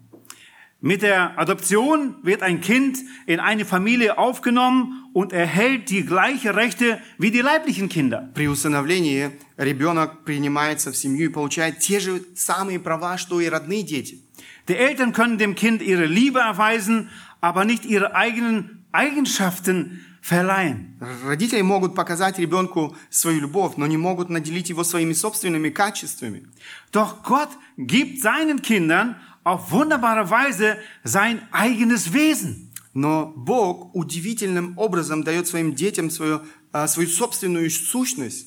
Mit 0.81 1.03
der 1.03 1.37
Adoption 1.37 2.15
wird 2.23 2.45
ein 2.45 2.61
Kind 2.61 2.99
in 3.27 3.41
eine 3.41 3.65
Familie 3.65 4.19
aufgenommen 4.19 5.11
und 5.15 5.33
erhält 5.33 5.91
die 5.91 6.05
gleichen 6.07 6.51
Rechte 6.51 7.01
wie 7.19 7.33
die 7.33 7.41
leiblichen 7.41 7.89
Kinder. 7.89 8.31
При 8.35 8.47
усыновлении 8.47 9.33
ребенок 9.57 10.23
принимается 10.25 10.93
в 10.93 10.97
семью 10.97 11.31
и 11.31 11.33
получает 11.33 11.81
те 11.81 11.99
же 11.99 12.23
самые 12.37 12.79
права, 12.79 13.19
что 13.19 13.41
и 13.41 13.49
родные 13.49 13.83
дети. 13.83 14.23
Die 14.69 14.77
Eltern 14.77 15.13
können 15.13 15.39
dem 15.39 15.57
Kind 15.57 15.83
ihre 15.83 16.05
Liebe 16.05 16.39
erweisen, 16.39 17.09
aber 17.41 17.65
nicht 17.65 17.85
ihre 17.85 18.15
eigenen 18.15 18.78
Eigenschaften 18.99 20.05
verleihen. 20.21 20.97
Родители 21.25 21.63
могут 21.63 21.95
показать 21.95 22.39
ребенку 22.41 22.97
свою 23.11 23.41
любовь, 23.41 23.75
но 23.77 23.87
не 23.87 23.97
могут 23.97 24.29
наделить 24.29 24.71
его 24.71 24.83
своими 24.83 25.13
собственными 25.13 25.71
качествами. 25.71 26.49
Doch 26.93 27.23
Gott 27.23 27.51
gibt 27.77 28.21
seinen 28.21 28.61
Kindern 28.61 29.15
auf 29.45 29.71
wunderbare 29.71 30.31
Weise 30.31 30.79
sein 31.05 31.41
eigenes 31.53 32.13
Wesen. 32.13 32.73
Но 32.93 33.33
Бог 33.37 33.95
удивительным 33.95 34.77
образом 34.77 35.23
дает 35.23 35.47
своим 35.47 35.77
детям 35.77 36.11
свою, 36.11 36.41
а, 36.73 36.89
свою 36.89 37.09
собственную 37.09 37.71
сущность 37.71 38.47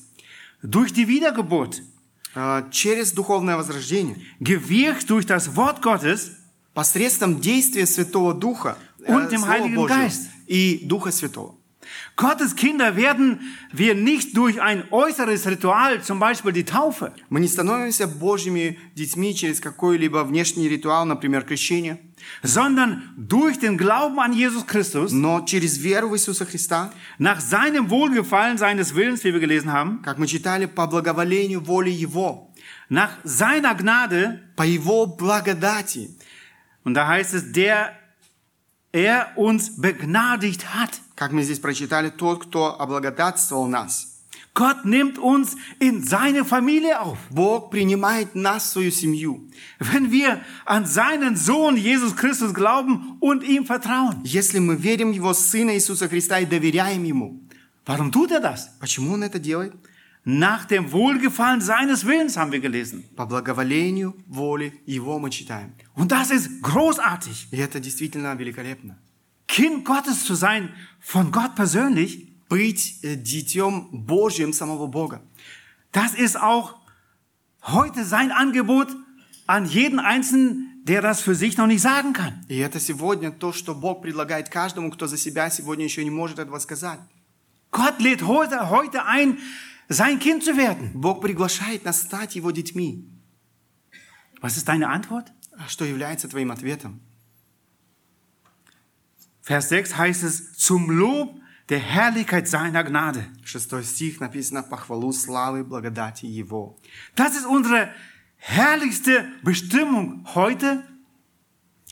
Durch 0.62 0.92
die 0.92 1.08
Wiedergeburt, 1.08 1.82
а, 2.34 2.68
через 2.70 3.12
духовное 3.12 3.56
возрождение, 3.56 4.16
gewirkt 4.38 5.08
durch 5.10 5.26
das 5.26 5.56
Wort 5.56 5.82
Gottes, 5.82 6.32
посредством 6.74 7.40
действия 7.40 7.86
Святого 7.86 8.32
Духа 8.32 8.78
Und 9.06 9.30
dem 9.32 9.46
Heiligen 9.46 9.86
Geist. 9.86 10.30
и 10.46 10.80
Духа 10.86 11.10
Святого. 11.10 11.56
Gottes 12.16 12.54
Kinder 12.56 12.96
werden 12.96 13.40
wir 13.72 13.94
nicht 13.94 14.36
durch 14.36 14.60
ein 14.60 14.84
äußeres 14.92 15.46
Ritual, 15.46 16.02
zum 16.02 16.20
Beispiel 16.20 16.52
die 16.52 16.64
Taufe, 16.64 17.12
Мы 17.28 17.40
не 17.40 17.48
становимся 17.48 18.06
Божьими 18.06 18.78
детьми 18.94 19.34
через 19.34 19.60
какой-либо 19.60 20.22
внешний 20.24 20.68
ритуал, 20.68 21.04
например, 21.06 21.42
крещение, 21.42 21.98
sondern 22.42 23.12
durch 23.16 23.58
den 23.58 23.76
Glauben 23.76 24.20
an 24.20 24.32
Jesus 24.32 24.64
Christus, 24.66 25.12
но 25.12 25.40
через 25.44 25.78
веру 25.78 26.10
в 26.10 26.14
Иисуса 26.14 26.46
Христа, 26.46 26.92
nach 27.18 27.40
seinem 27.40 27.90
Wohlgefallen 27.90 28.58
seines 28.58 28.94
Willens, 28.94 29.24
wie 29.24 29.32
wir 29.32 29.40
gelesen 29.40 29.72
haben, 29.72 30.02
как 30.02 30.18
мы 30.18 30.26
читали, 30.26 30.66
по 30.66 30.86
благоволению 30.86 31.60
воли 31.60 31.90
Его, 31.90 32.52
nach 32.88 33.10
seiner 33.24 33.74
Gnade, 33.74 34.40
по 34.54 34.62
Его 34.62 35.06
благодати. 35.06 36.10
und 36.84 36.94
da 36.94 37.06
heißt 37.08 37.34
es, 37.34 37.52
der 37.52 37.92
er 38.91 39.27
uns 39.35 39.79
begnadigt 39.81 40.73
hat. 40.73 41.01
Как 41.15 41.31
мы 41.31 41.43
здесь 41.43 41.59
прочитали, 41.59 42.09
тот, 42.09 42.45
кто 42.45 42.79
облагодатствовал 42.79 43.67
нас. 43.67 44.13
Gott 44.53 44.85
nimmt 44.85 45.19
uns 45.19 45.55
in 45.79 46.03
seine 46.03 46.43
Familie 46.43 46.99
auf. 46.99 47.19
Бог 47.29 47.69
принимает 47.69 48.33
нас 48.33 48.63
в 48.63 48.71
свою 48.71 48.91
семью. 48.91 49.47
Wenn 49.79 50.11
wir 50.11 50.41
an 50.65 50.85
seinen 50.85 51.35
Sohn 51.35 51.77
Jesus 51.77 52.15
Christus 52.15 52.53
glauben 52.55 53.17
und 53.19 53.43
ihm 53.43 53.65
vertrauen. 53.65 54.21
Если 54.23 54.57
мы 54.57 54.75
верим 54.75 55.11
в 55.11 55.15
Его 55.15 55.33
Сына 55.33 55.75
Иисуса 55.75 56.09
Христа 56.09 56.39
и 56.39 56.45
доверяем 56.47 57.03
Ему. 57.03 57.39
Warum 57.85 58.11
tut 58.11 58.31
er 58.31 58.41
das? 58.41 58.69
Почему 58.79 59.13
Он 59.13 59.23
это 59.23 59.37
делает? 59.37 59.73
Nach 60.29 60.65
dem 60.65 60.91
Wohlgefallen 60.91 61.61
seines 61.61 62.05
Willens 62.05 62.35
haben 62.35 62.51
wir 62.51 62.59
gelesen. 62.59 63.05
По 63.15 63.25
благоволению 63.25 64.13
воли 64.27 64.73
Его 64.85 65.19
мы 65.19 65.29
читаем. 65.29 65.73
Und 65.95 66.11
das 66.11 66.31
ist 66.31 66.61
großartig. 66.61 67.47
И 67.51 67.57
это 67.57 67.79
действительно 67.79 68.35
великолепно. 68.35 68.97
Kind 69.47 69.85
Gottes 69.85 70.25
zu 70.25 70.35
sein, 70.35 70.69
von 70.99 71.31
Gott 71.31 71.55
persönlich, 71.55 72.27
Быть 72.49 72.99
э, 73.03 73.15
детем 73.15 73.89
Божьим 73.91 74.53
самого 74.53 74.87
Бога. 74.87 75.21
das 75.91 76.13
ist 76.13 76.37
auch 76.37 76.75
heute 77.63 78.03
sein 78.05 78.31
Angebot 78.31 78.87
an 79.47 79.65
jeden 79.65 79.99
Einzelnen, 79.99 80.81
der 80.83 81.01
das 81.01 81.21
für 81.21 81.35
sich 81.35 81.57
noch 81.57 81.67
nicht 81.67 81.81
sagen 81.81 82.13
kann. 82.13 82.43
И 82.49 82.57
это 82.57 82.79
сегодня 82.79 83.31
то, 83.31 83.51
что 83.53 83.73
Бог 83.75 84.01
предлагает 84.01 84.49
каждому, 84.49 84.91
кто 84.91 85.07
за 85.07 85.17
себя 85.17 85.49
сегодня 85.49 85.85
еще 85.85 86.03
не 86.03 86.09
может 86.09 86.39
этого 86.39 86.59
сказать. 86.59 86.99
Gott 87.71 87.99
lädt 87.99 88.23
heute, 88.23 88.69
heute 88.69 89.05
ein, 89.05 89.37
sein 89.92 90.18
Kind 90.18 90.44
zu 90.44 90.56
werden. 90.56 90.92
Бог 90.94 91.20
приглашает 91.20 91.84
нас 91.84 92.02
стать 92.02 92.36
Его 92.36 92.50
детьми. 92.50 93.08
Was 94.40 94.56
ist 94.56 94.68
deine 94.68 94.88
Antwort? 94.88 95.32
А 95.56 95.68
Что 95.68 95.84
является 95.84 96.28
твоим 96.28 96.50
ответом? 96.50 97.00
Vers 99.42 99.68
6 99.70 99.96
heißt 99.96 100.22
es, 100.22 100.52
zum 100.54 100.90
Lob 100.90 101.40
der 101.68 101.78
Herrlichkeit 101.78 102.48
seiner 102.48 102.84
Gnade. 102.84 103.24
Шестой 103.44 103.84
стих 103.84 104.20
написано 104.20 104.62
«Похвалу 104.62 105.12
славы 105.12 105.64
благодати 105.64 106.26
Его». 106.26 106.76
Das 107.16 107.36
ist 107.36 107.46
unsere 107.46 107.92
herrlichste 108.36 109.26
Bestimmung 109.42 110.24
heute 110.34 110.84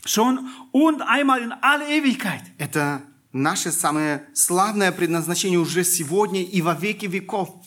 schon 0.05 0.49
und 0.71 1.01
einmal 1.01 1.41
in 1.41 1.51
alle 1.51 1.87
Ewigkeit. 1.87 2.43
Это 2.57 3.01
наше 3.31 3.71
самое 3.71 4.27
славное 4.33 4.91
предназначение 4.91 5.59
уже 5.59 5.83
сегодня 5.83 6.43
и 6.43 6.61
во 6.61 6.73
веки 6.73 7.05
веков. 7.05 7.60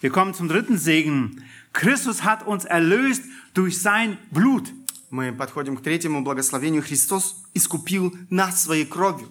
Wir 0.00 0.10
kommen 0.10 0.34
zum 0.34 0.48
dritten 0.48 0.78
Segen. 0.78 1.42
Christus 1.72 2.24
hat 2.24 2.46
uns 2.46 2.64
erlöst 2.64 3.22
durch 3.54 3.80
sein 3.80 4.18
Blut. 4.30 4.72
Мы 5.10 5.32
подходим 5.32 5.76
к 5.76 5.82
третьему 5.82 6.22
благословению. 6.22 6.82
Христос 6.82 7.42
искупил 7.54 8.14
нас 8.28 8.62
своей 8.62 8.84
кровью. 8.86 9.28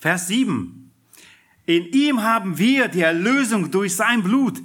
Vers 0.00 0.28
7. 0.28 0.90
In 1.66 1.84
ihm 1.92 2.22
haben 2.22 2.58
wir 2.58 2.88
die 2.88 3.00
Erlösung 3.02 3.70
durch 3.70 3.94
sein 3.96 4.22
Blut, 4.22 4.60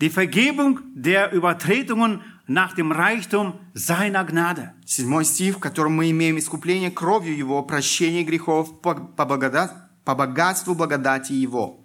die 0.00 0.10
Vergebung 0.10 0.80
der 0.94 1.32
Übertretungen 1.32 2.22
nach 2.46 2.74
dem 2.74 2.92
Reichtum 2.92 3.60
seiner 3.74 4.24
Gnade. 4.24 4.72
Седьмой 4.86 5.24
стих, 5.24 5.56
в 5.56 5.60
котором 5.60 5.94
мы 5.94 6.10
имеем 6.10 6.38
искупление 6.38 6.90
кровью 6.90 7.36
Его, 7.36 7.62
прощение 7.62 8.24
грехов 8.24 8.80
по, 8.80 8.94
по 8.94 9.24
благода- 9.26 9.90
по 10.04 10.14
богатству 10.14 10.74
благодати 10.74 11.32
Его. 11.32 11.81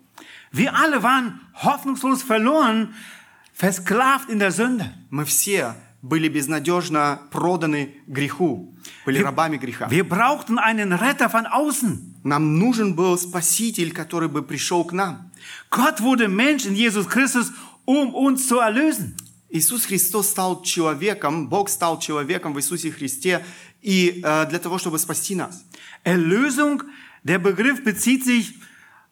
Wir 0.52 0.76
alle 0.76 1.04
waren 1.04 1.42
hoffnungslos 1.54 2.24
verloren, 2.24 2.94
versklavt 3.54 4.30
in 4.30 4.40
der 4.40 4.52
Sünde. 4.52 4.94
Мы 5.10 5.26
все 5.26 5.76
были 6.02 6.28
безнадежно 6.28 7.22
проданы 7.32 7.96
греху, 8.08 8.74
были 9.06 9.20
рабами 9.20 9.58
греха. 9.58 9.88
Wir 9.90 10.04
brauchten 10.04 10.60
einen 10.60 10.94
Retter 10.94 11.30
von 11.30 11.46
außen. 11.48 12.14
Нам 12.24 12.58
нужен 12.60 12.96
был 12.96 13.18
Спаситель, 13.18 13.92
который 13.92 14.30
бы 14.30 14.44
пришел 14.44 14.84
к 14.84 14.94
нам. 14.94 15.32
Gott 15.70 16.02
wurde 16.02 16.28
Mensch 16.28 16.66
in 16.66 16.76
Jesus 16.76 17.08
Christus, 17.08 17.52
um 17.86 18.14
uns 18.14 18.48
zu 18.48 18.60
erlösen. 18.60 19.16
Иисус 19.50 19.86
Христос 19.86 20.30
стал 20.30 20.64
человеком, 20.64 21.48
Бог 21.48 21.70
стал 21.70 22.00
человеком 22.00 22.54
в 22.54 22.60
Иисусе 22.60 22.92
Христе 22.92 23.46
и 23.84 24.20
э, 24.24 24.46
для 24.50 24.58
того, 24.58 24.80
чтобы 24.80 24.98
спасти 24.98 25.36
нас. 25.36 25.64
Erlösung, 26.04 26.82
der 27.24 27.38
Begriff 27.38 27.84
bezieht 27.84 28.26
sich 28.26 28.56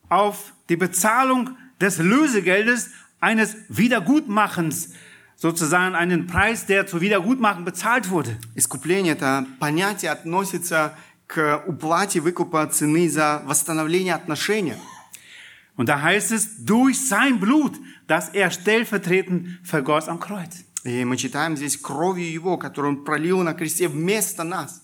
auf 0.10 0.53
die 0.70 0.75
Bezahlung 0.77 1.58
des 1.79 1.98
Lösegeldes 1.98 2.89
eines 3.20 3.55
Wiedergutmachens, 3.70 4.93
sozusagen 5.36 5.96
einen 5.96 6.27
Preis, 6.27 6.65
der 6.65 6.86
zur 6.88 7.01
Wiedergutmachen 7.01 7.65
bezahlt 7.65 8.10
wurde. 8.10 8.38
Искупление – 8.55 9.15
это 9.15 9.46
понятие 9.60 10.12
относится 10.12 10.96
к 11.27 11.63
уплате 11.65 12.20
выкупа 12.20 12.67
цены 12.67 13.10
за 13.10 13.41
восстановление 13.46 14.13
отношения. 14.13 14.77
Und 15.77 15.88
da 15.88 16.01
heißt 16.01 16.31
es, 16.31 16.65
durch 16.65 17.00
sein 17.08 17.39
Blut, 17.39 17.79
das 18.08 18.29
er 18.29 18.51
stellvertretend 18.51 19.60
vergoss 19.63 20.08
am 20.08 20.20
Kreuz. 20.20 20.65
И 20.84 21.05
мы 21.05 21.15
читаем 21.15 21.55
здесь 21.55 21.77
кровью 21.77 22.31
Его, 22.31 22.58
которую 22.58 22.98
Он 22.98 23.05
пролил 23.05 23.41
на 23.41 23.53
кресте 23.53 23.88
вместо 23.88 24.43
нас. 24.43 24.84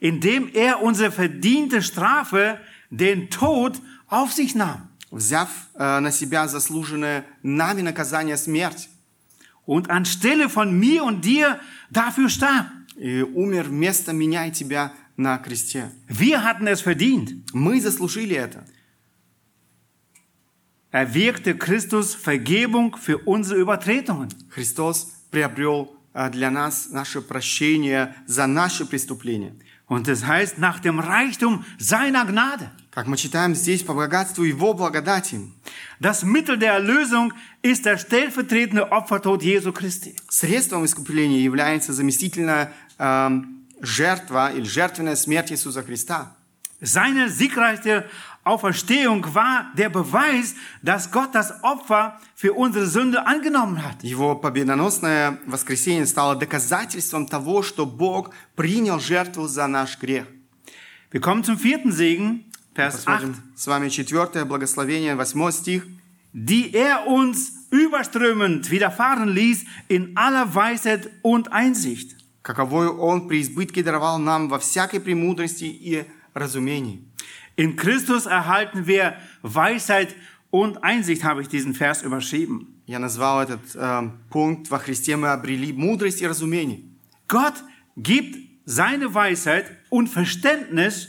Indem 0.00 0.48
er 0.52 0.82
unsere 0.82 1.12
verdiente 1.12 1.80
Strafe, 1.80 2.58
den 2.90 3.30
Tod, 3.30 3.80
auf 4.08 4.32
sich 4.32 4.54
nahm. 4.54 4.88
Взяв 5.11 5.49
э, 5.75 5.99
на 5.99 6.11
себя 6.11 6.47
заслуженное 6.47 7.25
нами 7.43 7.81
наказание 7.81 8.37
смерть, 8.37 8.89
Und 9.65 9.89
anstelle 9.89 10.47
von 10.49 10.79
mir 10.79 11.03
und 11.03 11.25
dir 11.25 11.59
dafür 11.89 12.29
starb. 12.29 12.67
и 12.95 13.21
умер 13.21 13.65
вместо 13.65 14.13
меня 14.13 14.47
и 14.47 14.51
тебя 14.51 14.93
на 15.17 15.37
кресте. 15.37 15.91
Wir 16.07 16.43
hatten 16.43 16.67
es 16.67 16.81
verdient. 16.81 17.43
Мы 17.53 17.81
заслужили 17.81 18.35
это. 18.35 18.65
erwirkte 20.91 21.55
Christus 21.57 22.15
Vergebung 22.15 22.95
für 22.97 23.19
unsere 23.19 23.59
Übertretungen. 23.59 24.29
Христос 24.49 25.13
приобрел 25.31 25.95
э, 26.13 26.29
для 26.31 26.49
нас 26.49 26.89
наше 26.89 27.21
прощение 27.21 28.15
за 28.25 28.47
наши 28.47 28.85
преступления. 28.85 29.53
Und 29.86 30.08
es 30.08 30.24
heißt, 30.26 30.58
nach 30.58 30.80
dem 30.80 30.98
Reichtum 30.98 31.64
seiner 31.78 32.24
Gnade. 32.24 32.70
Как 32.90 33.06
мы 33.06 33.16
читаем 33.16 33.54
здесь, 33.54 33.82
по 33.82 33.94
богатству 33.94 34.44
Его 34.44 34.74
благодати, 34.74 35.40
Das 36.00 36.24
Mittel 36.24 36.58
der 36.58 36.74
Erlösung 36.74 37.32
ist 37.62 37.84
der 37.84 37.96
stellvertretende 37.98 38.90
Opfertod 38.90 39.42
Jesu 39.42 39.72
Christi. 39.72 40.14
средством 40.28 40.84
искупления 40.84 41.40
является 41.40 41.92
заместительная 41.92 42.72
эм, 42.98 43.66
жертва 43.80 44.52
или 44.52 44.64
жертвенная 44.64 45.16
смерть 45.16 45.52
Иисуса 45.52 45.82
Христа. 45.82 46.36
Seine 46.80 47.28
siegreiche 47.28 48.08
Auferstehung 48.46 49.34
war 49.34 49.70
der 49.76 49.88
Beweis, 49.88 50.54
dass 50.82 51.10
Gott 51.10 51.34
das 51.34 51.62
Opfer 51.62 52.18
für 52.34 52.54
unsere 52.54 52.86
Sünde 52.86 53.24
angenommen 53.26 53.82
hat. 53.84 54.02
Его 54.02 54.34
победоносное 54.34 55.38
воскресение 55.46 56.06
стало 56.06 56.34
доказательством 56.34 57.26
того, 57.28 57.62
что 57.62 57.86
Бог 57.86 58.30
принял 58.56 58.98
жертву 58.98 59.46
за 59.46 59.68
наш 59.68 59.98
грех. 59.98 60.26
Wir 61.12 61.20
kommen 61.20 61.44
zum 61.44 61.58
vierten 61.58 61.92
Segen, 61.92 62.44
Vers 62.74 62.94
8. 62.94 63.04
Посмотрим 63.04 63.36
с 63.54 63.66
вами 63.66 63.88
четвертое 63.90 64.44
благословение, 64.44 65.14
восьмой 65.14 65.52
стих. 65.52 65.86
Die 66.32 66.74
er 66.74 67.06
uns 67.06 67.68
überströmend 67.70 68.70
widerfahren 68.70 69.28
ließ 69.28 69.64
in 69.88 70.16
aller 70.16 70.54
Weisheit 70.54 71.10
und 71.22 71.52
Einsicht. 71.52 72.16
каковою 72.42 72.98
Он 72.98 73.28
при 73.28 73.40
избытке 73.40 73.82
даровал 73.82 74.18
нам 74.18 74.48
во 74.48 74.58
всякой 74.58 75.00
премудрости 75.00 75.64
и 75.64 76.04
разумении. 76.34 77.04
In 77.56 77.76
Christus 77.76 78.26
erhalten 78.26 78.86
wir 78.86 79.14
Weisheit 79.42 80.14
und 80.50 80.82
Einsicht, 80.84 81.24
habe 81.24 81.42
ich 81.42 81.48
diesen 81.48 81.74
Vers 81.74 82.02
überschrieben. 82.02 82.82
Я 82.86 82.98
назвал 82.98 83.42
этот 83.42 83.74
э, 83.74 84.10
пункт 84.30 84.70
«Во 84.70 84.78
Христе 84.78 85.16
мы 85.16 85.28
обрели 85.28 85.72
мудрость 85.72 86.20
и 86.20 86.26
разумение». 86.26 86.80
Gott 87.28 87.54
gibt 87.96 88.36
seine 88.64 89.14
Weisheit 89.14 89.66
und 89.90 90.08
Verständnis, 90.08 91.08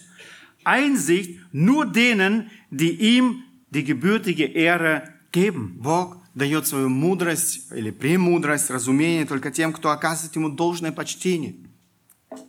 Einsicht 0.63 1.39
nur 1.51 1.85
denen, 1.85 2.49
die 2.69 3.17
ihm 3.17 3.43
die 3.69 3.83
gebürtige 3.83 4.45
Ehre 4.45 5.13
geben. 5.31 5.77
Бог 5.79 6.17
дает 6.35 6.65
свою 6.67 6.89
мудрость 6.89 7.71
или 7.71 7.91
премудрость, 7.91 8.69
разумение 8.69 9.25
только 9.25 9.51
тем, 9.51 9.73
кто 9.73 9.89
оказывает 9.89 10.35
Ему 10.35 10.49
должное 10.49 10.91
почтение. 10.91 11.55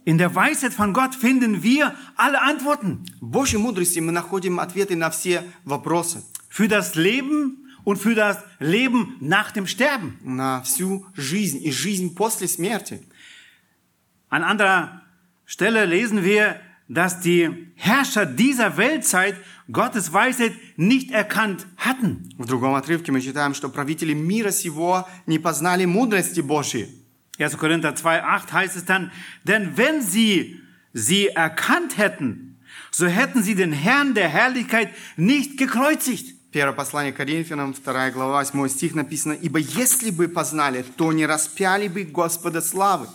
In 0.05 0.19
der 0.19 0.35
Weisheit 0.35 0.73
von 0.73 0.93
Gott 0.93 1.15
finden 1.15 1.63
wir 1.63 1.95
alle 2.17 2.41
Antworten 2.41 3.05
В 3.21 3.27
Божьей 3.27 3.59
мудрости 3.59 4.01
мы 4.01 4.13
находим 4.13 4.61
ответы 4.61 4.97
на 4.97 5.11
все 5.11 5.43
вопросы, 5.65 6.23
für 6.49 6.69
das 6.69 6.95
Leben 6.95 7.65
und 7.85 7.99
für 7.99 8.15
das 8.15 8.39
Leben 8.59 9.17
nach 9.21 9.51
dem 9.53 9.67
Sterben. 9.67 10.19
на 10.23 10.63
всю 10.63 11.07
жизнь 11.17 11.61
и 11.63 11.71
жизнь 11.71 12.15
после 12.15 12.49
смерти. 12.49 13.03
An 14.31 14.43
anderer 14.43 15.03
Stelle 15.45 15.85
lesen 15.85 16.25
wir, 16.25 16.61
dass 16.89 17.21
die 17.21 17.73
Herrscher 17.77 18.27
dieser 18.27 18.77
Weltzeit 18.77 19.37
Gottes 19.73 20.13
Weisheit 20.13 20.53
nicht 20.77 21.11
erkannt 21.11 21.67
hatten. 21.77 22.31
В 22.37 22.47
другом 22.47 22.75
отрывке 22.75 23.13
мы 23.13 23.21
читаем, 23.21 23.55
что 23.55 23.69
правители 23.69 24.13
мира 24.13 24.51
сего 24.51 25.07
не 25.27 25.39
познали 25.39 25.85
мудрости 25.87 26.41
Божьей. 26.41 26.98
1. 27.39 27.57
Korinther 27.59 27.95
2,8 27.95 28.53
heißt 28.53 28.77
es 28.77 28.85
dann, 28.85 29.11
denn 29.45 29.77
wenn 29.77 30.03
sie 30.03 30.61
sie 30.93 31.29
erkannt 31.29 31.99
hätten, 31.99 32.57
so 32.91 33.07
hätten 33.07 33.43
sie 33.43 33.55
den 33.55 33.73
Herrn 33.73 34.15
der 34.15 34.29
Herrlichkeit 34.29 34.91
nicht 35.17 35.59
gekreuzigt. 35.59 36.35
Первое 36.53 36.73
послание 36.73 37.13
к 37.13 37.17
Коринфянам, 37.17 37.75
2 37.75 38.11
глава, 38.13 38.41
8 38.41 38.69
стих 38.71 38.95
написано, 38.95 39.33
«Ибо 39.33 39.59
если 39.59 40.11
бы 40.11 40.29
познали, 40.29 40.85
то 40.97 41.13
не 41.13 41.27
распяли 41.27 41.89
бы 41.89 42.05
Господа 42.05 42.61
славы». 42.61 43.09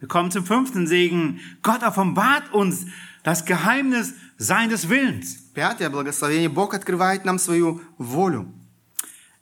Wir 0.00 0.08
kommen 0.08 0.30
zum 0.30 0.44
fünften 0.44 0.86
Segen. 0.86 1.40
Gott 1.62 1.82
offenbart 1.82 2.52
uns 2.52 2.86
das 3.24 3.44
Geheimnis 3.44 4.12
seines 4.38 4.88
Willens. 4.88 5.34
Пятое 5.54 5.88
благословение. 5.88 6.48
Бог 6.48 6.74
открывает 6.74 7.24
нам 7.24 7.38
свою 7.38 7.80
волю. 7.98 8.52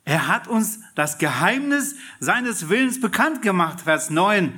Er 0.08 0.26
hat 0.26 0.48
uns 0.48 0.80
das 0.94 1.18
Geheimnis 1.18 1.94
seines 2.18 2.70
Willens 2.70 2.98
bekannt 2.98 3.42
gemacht, 3.42 3.82
Vers 3.82 4.08
9 4.08 4.54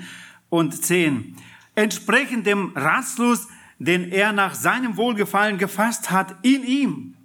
und 0.48 0.80
10. 0.80 1.34
Entsprechend 1.74 2.46
dem 2.46 2.70
Ratschluss, 2.76 3.48
den 3.80 4.12
er 4.12 4.30
nach 4.30 4.54
seinem 4.54 4.96
Wohlgefallen 4.96 5.58
gefasst 5.58 6.12
hat 6.12 6.36
in 6.42 6.62
ihm. 6.62 7.16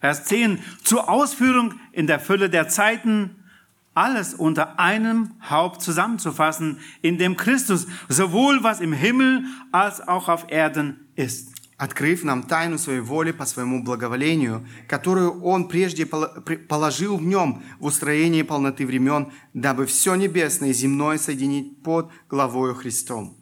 Vers 0.00 0.24
10. 0.24 0.58
Zur 0.84 1.10
Ausführung 1.10 1.74
in 1.92 2.06
der 2.06 2.18
Fülle 2.18 2.48
der 2.48 2.70
Zeiten 2.70 3.44
alles 3.92 4.32
unter 4.32 4.80
einem 4.80 5.32
Haupt 5.50 5.82
zusammenzufassen, 5.82 6.78
in 7.02 7.18
dem 7.18 7.36
Christus 7.36 7.86
sowohl 8.08 8.62
was 8.62 8.80
im 8.80 8.94
Himmel 8.94 9.44
als 9.70 10.00
auch 10.00 10.30
auf 10.30 10.50
Erden 10.50 11.10
ist. 11.14 11.55
Открыв 11.76 12.24
нам 12.24 12.42
тайну 12.42 12.78
своей 12.78 13.00
воли 13.00 13.32
по 13.32 13.44
своему 13.44 13.82
благоволению, 13.82 14.66
которую 14.88 15.42
Он 15.42 15.68
прежде 15.68 16.06
положил 16.06 17.18
в 17.18 17.22
нем 17.22 17.62
в 17.78 17.86
устроении 17.86 18.42
полноты 18.42 18.86
времен, 18.86 19.32
дабы 19.54 19.86
все 19.86 20.14
небесное 20.14 20.70
и 20.70 20.72
земное 20.72 21.18
соединить 21.18 21.82
под 21.82 22.10
главою 22.28 22.74
Христом. 22.74 23.36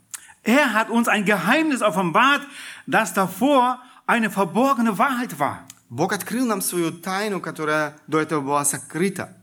Er 0.47 0.75
hat 0.75 0.91
uns 0.91 1.09
ein 1.09 1.25
Geheimnis 1.25 1.81
offenbart, 1.81 2.43
das 2.87 3.15
davor 3.15 3.81
eine 4.07 4.31
verborgene 4.31 4.99
Wahrheit 4.99 5.39
war. 5.39 5.67
Бог 5.89 6.13
открыл 6.13 6.45
нам 6.45 6.61
свою 6.61 6.91
тайну, 6.93 7.41
которая 7.41 7.97
до 8.07 8.21
этого 8.21 8.41
была 8.41 8.65
сокрыта. 8.65 9.37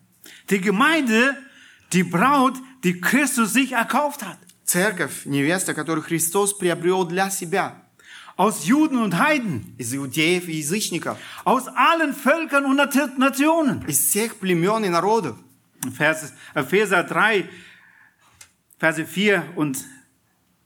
Die 0.50 0.60
Gemeinde, 0.60 1.38
die 1.94 2.04
Braut, 2.04 2.56
die 2.84 3.00
Christus 3.00 3.54
sich 3.54 3.72
erkauft 3.72 4.22
hat. 4.22 4.38
Церковь, 4.66 5.26
невеста, 5.26 5.74
которую 5.74 6.04
Христос 6.04 6.54
приобрел 6.54 7.06
для 7.06 7.30
себя, 7.30 7.81
Aus 8.41 8.67
Juden 8.67 8.99
und 8.99 9.19
Heiden, 9.19 9.75
из 9.79 9.95
иудеев 9.95 10.47
и 10.49 10.59
язычников, 10.59 11.17
aus 11.45 11.69
allen 11.69 12.13
Völkern 12.13 12.67
und 12.67 12.77
Nat- 12.77 13.17
Nationen. 13.19 13.83
из 13.89 13.99
всех 14.11 14.37
племен 14.39 14.85
и 14.85 14.89
народов. 14.91 15.37
Vers, 15.97 16.33
Epheser 16.55 17.05
3, 17.05 17.49
Verse 18.79 19.07
4 19.07 19.43
und 19.57 19.79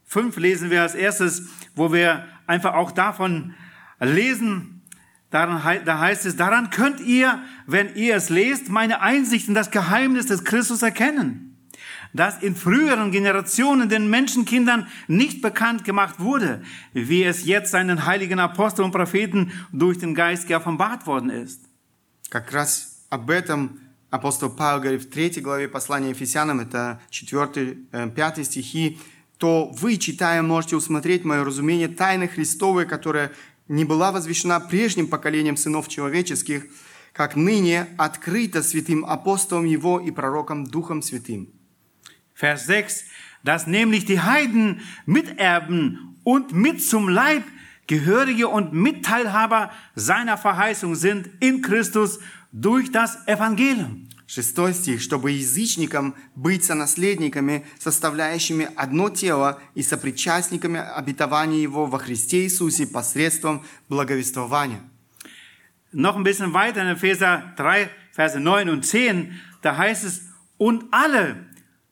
5 0.06 0.36
lesen 0.38 0.70
wir 0.70 0.82
als 0.82 0.94
erstes, 0.96 1.48
wo 1.76 1.92
wir 1.92 2.26
einfach 2.46 2.74
auch 2.74 2.90
davon 2.90 3.54
lesen. 4.00 4.82
Daran, 5.30 5.62
hei- 5.62 5.78
da 5.78 6.00
heißt 6.00 6.26
es, 6.26 6.34
daran 6.34 6.70
könnt 6.70 6.98
ihr, 6.98 7.40
wenn 7.68 7.94
ihr 7.94 8.16
es 8.16 8.30
lest, 8.30 8.68
meine 8.68 9.00
Einsicht 9.00 9.46
in 9.46 9.54
das 9.54 9.70
Geheimnis 9.70 10.26
des 10.26 10.42
Christus 10.42 10.82
erkennen, 10.82 11.53
Das 12.15 12.41
in 12.41 12.55
früheren 12.55 13.11
Generationen 13.11 13.89
den 13.89 14.09
Menschenkindern 14.09 14.87
nicht 15.07 15.41
bekannt 15.41 15.83
gemacht 15.83 16.19
wurde, 16.19 16.63
wie 16.93 17.23
es 17.23 17.45
jetzt 17.45 17.71
seinen 17.71 18.05
heiligen 18.05 18.39
Aposteln 18.39 18.85
und 18.85 18.91
Propheten 18.91 19.51
durch 19.71 19.97
den 19.99 20.15
Geist 20.15 20.47
geoffenbart 20.47 21.05
worden 21.05 21.29
ist. 21.29 21.61
Как 22.29 22.51
раз 22.51 23.05
об 23.09 23.29
этом 23.29 23.79
апостол 24.09 24.49
Павел 24.49 24.81
говорит 24.81 25.03
в 25.03 25.09
третьей 25.09 25.41
главе 25.41 25.67
послания 25.67 26.09
Ефесянам, 26.09 26.61
это 26.61 26.99
4-5 27.11 28.43
стихи, 28.43 28.97
то 29.37 29.71
вы, 29.77 29.97
читая, 29.97 30.41
можете 30.41 30.77
усмотреть 30.77 31.25
мое 31.25 31.43
разумение 31.43 31.89
тайны 31.89 32.27
Христовой, 32.27 32.85
которая 32.85 33.31
не 33.67 33.83
была 33.83 34.11
возвещена 34.11 34.59
прежним 34.59 35.07
поколением 35.07 35.57
сынов 35.57 35.87
человеческих, 35.89 36.65
как 37.11 37.35
ныне 37.35 37.87
открыта 37.97 38.63
святым 38.63 39.05
апостолом 39.05 39.65
его 39.65 39.99
и 39.99 40.11
пророком 40.11 40.65
Духом 40.65 41.01
Святым. 41.01 41.49
Vers 42.34 42.66
6, 42.66 43.04
dass 43.44 43.66
nämlich 43.66 44.04
die 44.04 44.20
Heiden 44.20 44.80
Miterben 45.06 46.18
und 46.24 46.52
mit 46.52 46.82
zum 46.82 47.08
Leib 47.08 47.44
Gehörige 47.86 48.46
und 48.46 48.72
Mitteilhaber 48.72 49.72
seiner 49.96 50.38
Verheißung 50.38 50.94
sind 50.94 51.28
in 51.40 51.60
Christus 51.60 52.20
durch 52.52 52.92
das 52.92 53.26
Evangelium. 53.26 54.08
Шестой 54.28 54.74
стих. 54.74 55.02
«Чтобы 55.02 55.32
язычникам 55.32 56.14
быть 56.36 56.64
сонаследниками, 56.64 57.64
составляющими 57.80 58.68
одно 58.76 59.10
тело 59.10 59.60
и 59.74 59.82
сопричастниками 59.82 60.78
обетования 60.78 61.60
Его 61.60 61.86
во 61.86 61.98
Христе 61.98 62.44
Иисусе 62.44 62.86
посредством 62.86 63.64
благовествования». 63.88 64.82
Noch 65.90 66.14
ein 66.14 66.22
bisschen 66.22 66.52
weiter 66.52 66.82
in 66.82 66.96
Epheser 66.96 67.52
3, 67.56 67.90
Verse 68.12 68.38
9 68.38 68.68
und 68.68 68.86
10, 68.86 69.40
da 69.62 69.76
heißt 69.76 70.04
es, 70.04 70.22
und 70.58 70.84
alle 70.92 71.44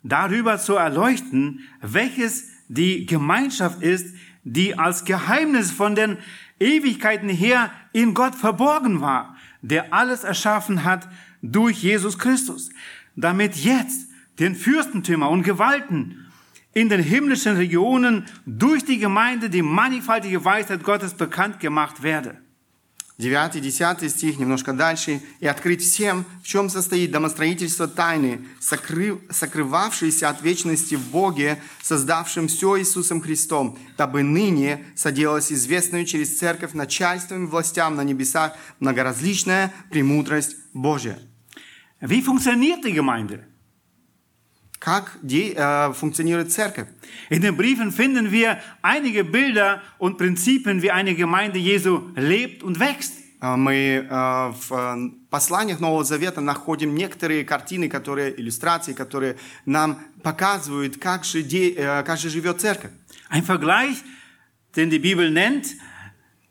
darüber 0.04 0.60
zu 0.60 0.76
erleuchten, 0.76 1.62
welches 1.82 2.50
die 2.68 3.06
Gemeinschaft 3.06 3.82
ist, 3.82 4.16
die 4.44 4.78
als 4.78 5.06
Geheimnis 5.06 5.72
von 5.72 5.96
den 5.96 6.18
Ewigkeiten 6.60 7.30
her 7.30 7.72
in 7.94 8.14
Gott 8.14 8.36
verborgen 8.36 9.02
war, 9.02 9.38
der 9.62 9.94
alles 9.94 10.24
erschaffen 10.24 10.84
hat 10.84 11.08
durch 11.42 11.82
Jesus 11.82 12.20
Christus, 12.20 12.70
damit 13.16 13.56
jetzt 13.56 14.10
den 14.40 14.56
Fürstentümer 14.56 15.30
und 15.30 15.44
Gewalten 15.44 16.26
in 16.74 16.90
den 16.90 17.02
himmlischen 17.02 17.56
Regionen 17.56 18.26
durch 18.46 18.84
die 18.84 18.98
Gemeinde 18.98 19.50
die 19.50 19.62
mannigfaltige 19.62 20.44
Weisheit 20.44 20.84
Gottes 20.84 21.14
bekannt 21.14 21.60
gemacht 21.60 22.02
werde. 22.02 22.43
9 23.20 23.62
10 23.62 24.12
стих, 24.12 24.40
немножко 24.40 24.74
дальше. 24.74 25.22
«И 25.40 25.46
открыть 25.46 25.82
всем, 25.82 26.26
в 26.44 26.48
чем 26.48 26.70
состоит 26.70 27.12
домостроительство 27.12 27.88
тайны, 27.88 28.42
сокры- 28.60 29.22
сокрывавшейся 29.32 30.30
от 30.30 30.42
вечности 30.42 30.96
в 30.96 31.08
Боге, 31.10 31.62
создавшем 31.82 32.48
все 32.48 32.80
Иисусом 32.80 33.22
Христом, 33.22 33.78
дабы 33.98 34.24
ныне 34.24 34.84
соделалось 34.96 35.52
известную 35.52 36.06
через 36.06 36.40
церковь 36.40 36.74
начальством 36.74 37.46
и 37.46 37.48
властям 37.48 37.96
на 37.96 38.04
небесах 38.04 38.54
многоразличная 38.80 39.72
премудрость 39.92 40.56
Божия». 40.74 41.20
Wie 42.02 42.22
funktioniert 42.22 42.84
die 42.84 42.92
Gemeinde? 42.92 43.46
Как 44.83 45.19
де- 45.23 45.55
э, 45.57 45.93
функционирует 45.93 46.53
церковь? 46.53 46.87
In 47.31 47.41
den 47.43 47.57
Briefen 47.57 47.91
finden 47.91 48.31
wir 48.31 48.59
einige 48.81 49.25
Bilder 49.25 49.83
und 49.99 50.19
Prinzipien, 50.19 50.83
wie 50.83 50.91
eine 50.93 51.15
Gemeinde 51.17 51.59
Jesu 51.59 52.11
lebt 52.15 52.63
und 52.63 52.79
wächst. 52.79 53.15
Э, 53.41 53.57
Мы 53.57 54.07
э, 54.09 54.53
в 54.53 54.73
э, 54.73 55.11
посланиях 55.31 55.81
Нового 55.81 56.05
Завета 56.05 56.41
находим 56.41 56.95
некоторые 56.95 57.45
картины, 57.45 57.89
которые, 57.89 58.39
иллюстрации, 58.41 58.93
которые 58.95 59.37
нам 59.65 59.99
показывают, 60.23 60.97
как 60.99 61.25
же, 61.25 61.43
де- 61.43 61.75
э, 61.75 62.05
как 62.05 62.19
же 62.19 62.31
живет 62.31 62.61
церковь. 62.61 62.93
Ein 63.31 63.43
Vergleich, 63.43 63.97
den 64.77 64.91
die 64.91 65.01
Bibel 65.01 65.29
nennt, 65.31 65.75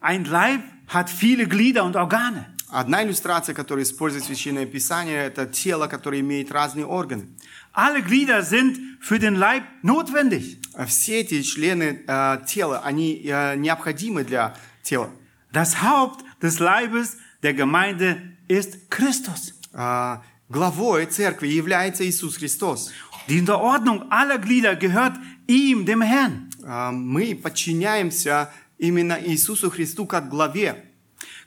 ein 0.02 0.26
Leib 0.26 0.62
hat 0.88 1.10
viele 1.10 1.48
Glieder 1.48 1.86
und 1.86 1.96
Organe. 1.96 2.46
Одна 2.73 3.05
иллюстрация, 3.05 3.55
которую 3.55 3.85
использует 3.85 4.25
Священное 4.25 4.65
Писание, 4.65 5.27
это 5.27 5.45
тело, 5.45 5.89
которое 5.89 6.21
имеет 6.21 6.51
разные 6.51 6.87
органы. 6.87 7.27
Alle 7.75 8.01
Glieder 8.01 8.41
sind 8.43 8.99
für 8.99 9.19
den 9.19 9.37
Leib 9.37 9.65
notwendig. 9.83 10.59
А 10.73 10.87
Все 10.87 11.21
эти 11.21 11.43
члены 11.43 12.03
э, 12.07 12.39
тела, 12.47 12.81
они 12.83 13.21
э, 13.27 13.57
необходимы 13.57 14.25
для 14.25 14.57
тела. 14.83 15.11
Das 15.53 15.83
Haupt 15.83 16.25
des 16.41 16.61
Leibes 16.61 17.19
der 17.43 17.53
Gemeinde 17.53 18.23
ist 18.49 18.89
Christus. 18.89 19.53
Э, 19.75 20.21
Главой 20.49 21.05
церкви 21.05 21.49
является 21.49 22.07
Иисус 22.09 22.39
Христос. 22.39 22.91
Die 23.29 23.39
Unterordnung 23.39 24.11
aller 24.11 24.39
Glieder 24.39 24.77
gehört 24.77 25.19
ihm, 25.47 25.85
dem 25.85 26.01
Herrn. 26.01 26.49
Э, 26.65 26.91
Мы 26.91 27.35
подчиняемся 27.35 28.51
именно 28.79 29.19
Иисусу 29.23 29.71
Христу 29.71 30.07
как 30.07 30.31
главе. 30.31 30.92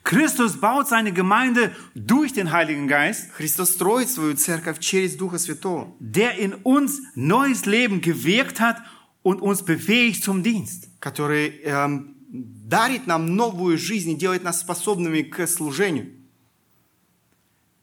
Christus 0.05 0.61
baut 0.61 0.89
seine 0.89 1.13
Gemeinde 1.13 1.75
durch 1.95 2.33
den 2.33 2.53
Heiligen 2.53 2.89
Geist, 2.89 3.33
Христос 3.33 3.73
строит 3.73 4.09
свою 4.09 4.35
церковь 4.35 4.79
через 4.81 5.17
Духа 5.17 5.39
Святого, 5.39 5.95
der 5.99 6.39
in 6.39 6.55
uns 6.55 7.01
neues 7.15 7.67
Leben 7.67 8.01
gewirkt 8.01 8.61
hat 8.61 8.79
und 9.23 9.41
uns 9.41 9.63
befähigt 9.63 10.25
zum 10.25 10.43
Dienst. 10.43 10.89
который 11.01 11.61
эм, 11.65 12.15
дарит 12.29 13.07
нам 13.07 13.35
новую 13.35 13.79
жизнь 13.79 14.11
и 14.11 14.15
делает 14.15 14.45
нас 14.45 14.61
способными 14.61 15.23
к 15.23 15.47
служению. 15.47 16.11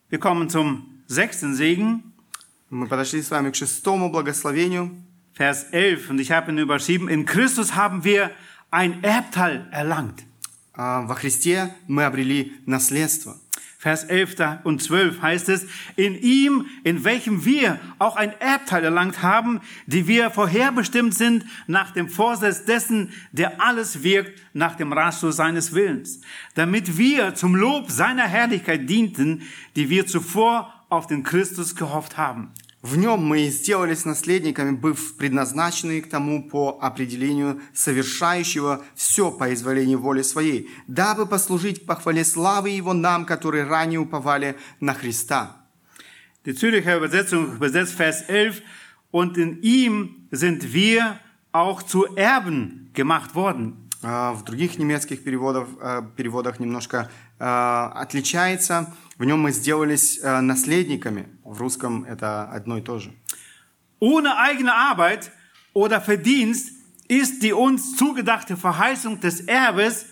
Wir 0.10 0.19
kommen 0.19 0.50
zum 0.50 1.02
sechsten 1.08 1.54
Segen, 1.54 2.04
Мы 2.69 2.88
подошли 2.88 3.21
с 3.21 3.32
вами 3.32 3.52
к 3.52 3.56
шестому 3.56 4.12
благословению. 4.12 4.91
Vers 5.34 5.67
11, 5.71 6.10
und 6.10 6.19
ich 6.19 6.32
habe 6.32 6.52
ihn 6.52 6.58
überschrieben, 6.58 7.08
in 7.08 7.26
Christus 7.26 7.76
haben 7.76 8.04
wir 8.04 8.32
ein 8.71 9.04
Erbteil 9.04 9.67
erlangt. 9.71 10.26
А, 10.73 11.02
Во 11.02 11.15
Христе 11.15 11.73
мы 11.88 12.06
обрели 12.06 12.54
наследство. 12.65 13.36
Vers 13.80 14.06
11 14.06 14.63
und 14.63 14.82
12 14.82 15.21
heißt 15.21 15.50
es, 15.50 15.67
in 15.95 16.15
ihm, 16.15 16.65
in 16.84 17.04
welchem 17.04 17.45
wir 17.45 17.80
auch 18.00 18.15
ein 18.15 18.34
Erbteil 18.39 18.84
erlangt 18.84 19.21
haben, 19.21 19.62
die 19.86 20.08
wir 20.08 20.32
vorherbestimmt 20.32 21.13
sind 21.13 21.45
nach 21.67 21.91
dem 21.91 22.10
Vorsatz 22.10 22.65
dessen, 22.65 23.13
der 23.32 23.62
alles 23.62 24.02
wirkt 24.02 24.41
nach 24.54 24.76
dem 24.76 24.93
Ratschluss 24.93 25.36
seines 25.36 25.73
Willens, 25.73 26.21
damit 26.56 26.97
wir 26.97 27.36
zum 27.36 27.56
Lob 27.56 27.91
seiner 27.91 28.28
Herrlichkeit 28.28 28.89
dienten, 28.89 29.43
die 29.76 29.89
wir 29.89 30.08
zuvor 30.08 30.73
auf 30.89 31.06
den 31.06 31.21
Christus 31.23 31.76
gehofft 31.76 32.17
haben. 32.17 32.52
В 32.83 32.97
нем 32.97 33.25
мы 33.25 33.42
и 33.42 33.51
сделались 33.51 34.05
наследниками, 34.05 34.73
быв 34.73 35.16
предназначены 35.16 36.01
к 36.01 36.11
тому 36.11 36.49
по 36.49 36.79
определению 36.83 37.61
совершающего 37.73 38.85
все 38.97 39.31
по 39.31 39.55
изволению 39.55 40.01
воли 40.01 40.23
своей, 40.23 40.68
дабы 40.88 41.27
послужить 41.27 41.87
похвале 41.87 42.25
славы 42.25 42.71
Его 42.71 42.92
нам, 42.92 43.25
которые 43.25 43.64
ранее 43.64 44.01
уповали 44.01 44.57
на 44.81 44.95
Христа. 44.95 45.59
Die 46.45 46.55
Zürcher 46.55 46.97
Übersetzung 46.97 47.55
übersetzt 47.55 47.92
Vers 47.95 48.25
11, 48.27 48.62
und 49.12 49.38
in 49.38 49.61
ihm 49.62 50.27
sind 50.33 50.75
wir 50.75 51.21
auch 51.53 51.85
zu 51.85 52.16
Erben 52.16 52.90
gemacht 52.95 53.37
worden. 53.37 53.90
А, 54.03 54.33
В 54.33 54.42
других 54.42 54.79
немецких 54.79 55.23
переводах, 55.23 55.68
э, 55.81 56.03
переводах 56.16 56.59
немножко 56.59 57.09
э, 57.38 57.45
отличается. 57.45 58.92
В 59.21 59.23
В 59.23 59.26
нем 59.26 59.39
мы 59.39 59.52
сделались 59.52 60.19
э, 60.21 60.41
наследниками. 60.41 61.28
В 61.43 61.60
русском 61.60 62.04
это 62.04 62.43
одно 62.43 62.78
и 62.78 62.82
то 62.82 63.00
же. 63.00 63.12
Ohne 64.00 64.38
eigene 64.38 64.73
Arbeit 64.73 65.32
oder 65.73 66.00
Verdienst 66.00 66.71
ist 67.08 67.41
die 67.41 67.54
uns 67.54 67.95
zugedachte 67.95 68.56
Verheißung 68.56 69.19
des 69.19 69.41
Erbes 69.41 70.06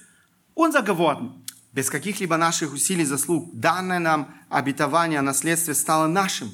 unser 0.56 0.82
geworden. 0.82 1.44
Без 1.72 1.90
каких-либо 1.90 2.38
наших 2.38 2.74
усилий 2.74 3.04
и 3.04 3.06
заслуг 3.06 3.52
данное 3.54 4.00
нам 4.00 4.34
обетование 4.50 5.20
о 5.20 5.22
наследстве 5.22 5.76
стало 5.76 6.08
нашим. 6.08 6.50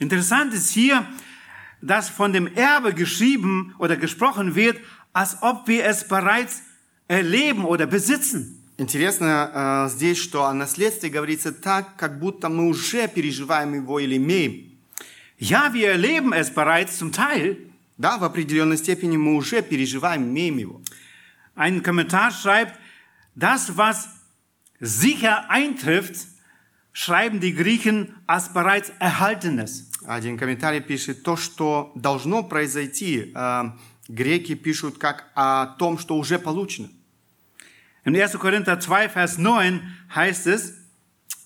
Interessant 0.00 0.52
ist 0.52 0.70
hier, 0.70 1.06
dass 1.80 2.08
von 2.08 2.32
dem 2.32 2.46
Erbe 2.46 2.94
geschrieben 2.94 3.74
oder 3.78 3.96
gesprochen 3.96 4.54
wird, 4.54 4.78
als 5.12 5.36
ob 5.42 5.68
wir 5.68 5.84
es 5.84 6.08
bereits 6.08 6.62
erleben 7.08 7.64
oder 7.64 7.86
besitzen. 7.86 8.57
Интересно 8.79 9.51
э, 9.53 9.89
здесь, 9.89 10.17
что 10.17 10.45
о 10.45 10.53
наследстве 10.53 11.09
говорится 11.09 11.51
так, 11.51 11.97
как 11.97 12.17
будто 12.17 12.47
мы 12.47 12.69
уже 12.69 13.09
переживаем 13.09 13.73
его 13.73 13.99
или 13.99 14.15
имеем. 14.15 14.79
Ja, 15.37 15.73
wir 15.73 15.89
erleben 15.89 16.31
es 16.31 16.53
bereits 16.53 16.97
zum 16.97 17.11
Teil. 17.11 17.57
Да, 17.97 18.17
в 18.17 18.23
определенной 18.23 18.77
степени 18.77 19.17
мы 19.17 19.35
уже 19.35 19.61
переживаем, 19.61 20.23
имеем 20.23 20.57
его. 20.59 20.81
Ein 21.55 21.83
Kommentar 21.83 22.31
schreibt, 22.31 22.79
das, 23.35 23.75
was 23.75 24.07
sicher 24.79 25.49
eintrifft, 25.49 26.27
schreiben 26.93 27.41
die 27.41 27.53
Griechen 27.53 28.15
als 28.27 28.53
bereits 28.53 28.93
Erhaltenes. 28.99 29.91
Один 30.05 30.37
комментарий 30.37 30.79
пишет, 30.79 31.23
то, 31.23 31.35
что 31.35 31.91
должно 31.95 32.43
произойти, 32.43 33.33
э, 33.35 33.63
греки 34.07 34.55
пишут 34.55 34.97
как 34.97 35.27
о 35.35 35.65
том, 35.77 35.97
что 35.97 36.15
уже 36.15 36.39
получено. 36.39 36.89
In 38.08 38.14
1. 38.14 38.38
Korinther 38.38 38.78
2, 38.78 39.08
Vers 39.08 39.38
9 39.38 39.80
heißt 40.14 40.46
es, 40.46 40.74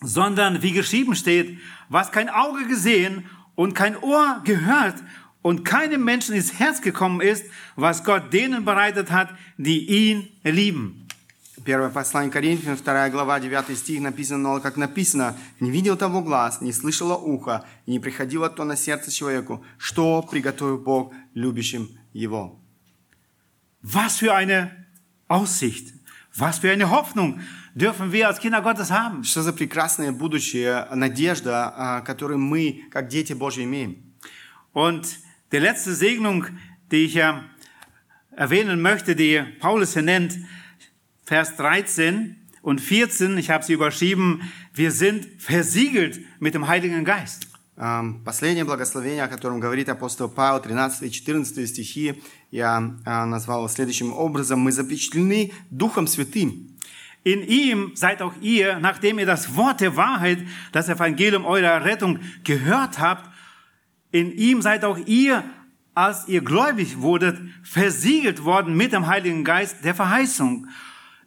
sondern 0.01 0.63
wie 0.63 0.73
geschrieben 0.73 1.15
steht, 1.15 1.59
was 1.89 2.11
kein 2.11 2.29
Auge 2.29 2.67
gesehen 2.67 3.27
und 3.55 3.75
kein 3.75 3.97
Ohr 3.97 4.41
gehört 4.45 4.97
und 5.43 5.65
keinem 5.65 6.05
Menschen 6.05 6.35
ins 6.35 6.59
Herz 6.59 6.81
gekommen 6.81 7.21
ist, 7.21 7.45
was 7.77 8.05
Gott 8.05 8.33
denen 8.33 8.65
bereitet 8.65 9.11
hat, 9.11 9.31
die 9.57 9.87
ihn 9.87 10.29
lieben. 10.43 11.05
Первое 11.65 11.91
послание 11.91 12.31
Коринфянам, 12.31 12.79
2 12.79 13.11
глава, 13.11 13.41
9 13.41 13.77
стих 13.77 14.01
написано, 14.01 14.61
как 14.61 14.77
написано, 14.77 15.37
«Не 15.61 15.71
видел 15.71 15.97
того 15.97 16.23
глаз, 16.23 16.61
не 16.61 16.73
слышало 16.73 17.17
ухо, 17.17 17.65
и 17.85 17.91
не 17.91 17.99
приходило 17.99 18.49
то 18.49 18.65
на 18.65 18.77
сердце 18.77 19.11
человеку, 19.11 19.65
что 19.77 20.23
приготовил 20.23 20.79
Бог 20.79 21.13
любящим 21.35 21.89
его». 22.13 22.59
Was 23.83 24.19
für 24.19 24.35
eine 24.35 24.87
Aussicht, 25.29 25.95
was 26.35 26.59
für 26.59 26.71
eine 26.71 26.91
Hoffnung 26.91 27.41
dürfen 27.75 28.13
wir 28.13 28.29
als 28.29 28.41
Kinder 28.41 28.63
Gottes 28.63 28.91
haben. 28.91 29.25
Что 29.25 29.43
за 29.43 29.53
прекрасное 29.53 30.13
будущее, 30.13 30.87
надежда, 30.95 31.73
а, 31.77 32.01
которую 32.01 32.39
мы, 32.39 32.85
как 32.91 33.09
дети 33.09 33.33
Божьи, 33.33 33.65
имеем. 33.65 33.97
Und 34.73 35.19
die 35.53 35.59
letzte 35.59 35.95
Segnung, 35.95 36.47
die 36.91 37.05
ich 37.05 37.15
ja 37.15 37.45
erwähnen 38.31 38.81
möchte, 38.81 39.17
die 39.17 39.43
Paulus 39.61 39.95
hier 39.95 40.03
nennt, 40.03 40.39
Vers 41.25 41.57
13 41.57 42.37
und 42.63 42.81
14, 42.81 43.37
ich 43.39 43.51
habe 43.51 43.65
sie 43.65 43.73
überschrieben, 43.73 44.43
wir 44.73 44.93
sind 44.93 45.27
versiegelt 45.39 46.21
mit 46.41 46.55
dem 46.55 46.69
Heiligen 46.69 47.05
Geist. 47.05 47.49
Ам, 47.77 48.23
Последнее 48.25 48.65
благословение, 48.65 49.23
о 49.23 49.29
котором 49.29 49.61
говорит 49.61 49.89
апостол 49.89 50.29
Павел, 50.29 50.61
13 50.61 51.03
и 51.03 51.11
14 51.11 51.69
стихи, 51.69 52.23
я 52.51 52.97
а, 53.05 53.25
назвал 53.25 53.59
его 53.59 53.69
следующим 53.69 54.13
образом. 54.13 54.61
«Мы 54.61 54.73
запечатлены 54.73 55.53
Духом 55.71 56.07
Святым, 56.09 56.77
In 57.25 57.43
ihm 57.43 57.93
seid 57.95 58.23
auch 58.23 58.33
ihr, 58.41 58.79
nachdem 58.79 59.19
ihr 59.19 59.27
das 59.27 59.55
Wort 59.55 59.81
der 59.81 59.97
Wahrheit, 59.97 60.39
das 60.73 60.89
Evangelium 60.89 61.45
eurer 61.45 61.85
Rettung 61.85 62.21
gehört 62.43 62.99
habt, 63.01 63.29
in 64.11 64.33
ihm 64.33 64.63
seid 64.63 64.85
auch 64.85 64.99
ihr, 65.07 65.45
als 65.95 66.29
ihr 66.29 66.41
gläubig 66.41 67.01
wurdet, 67.01 67.39
versiegelt 67.63 68.45
worden 68.45 68.77
mit 68.77 68.93
dem 68.93 69.09
Heiligen 69.09 69.45
Geist 69.45 69.85
der 69.85 69.95
Verheißung, 69.95 70.69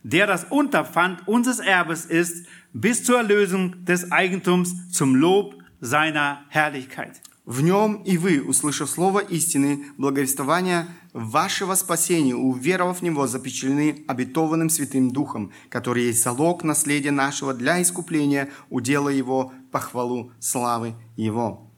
der 0.02 0.28
das 0.28 0.46
Unterpfand 0.46 1.28
unseres 1.28 1.60
Erbes 1.60 2.06
ist, 2.06 2.48
bis 2.74 3.04
zur 3.04 3.18
Erlösung 3.18 3.86
des 3.86 4.12
Eigentums 4.12 4.90
zum 4.92 5.16
Lob 5.16 5.55
seiner 5.81 6.45
Herrlichkeit. 6.51 7.21
В 7.47 7.61
нем 7.63 8.03
и 8.03 8.19
вы, 8.19 8.43
услышав 8.43 8.91
слово 8.91 9.21
истины, 9.21 9.85
благовествования 9.99 10.89
вашего 11.13 11.77
спасения, 11.77 12.35
уверовав 12.35 12.99
в 12.99 13.03
него, 13.03 13.29
запечатлены 13.29 14.05
обетованным 14.09 14.69
Святым 14.69 15.13
Духом, 15.13 15.53
который 15.69 16.07
есть 16.07 16.25
залог 16.25 16.65
наследия 16.65 17.13
нашего 17.13 17.55
для 17.55 17.81
искупления, 17.81 18.51
удела 18.69 19.11
его, 19.11 19.53
похвалу 19.71 20.33
славы 20.41 20.95
его. 21.17 21.71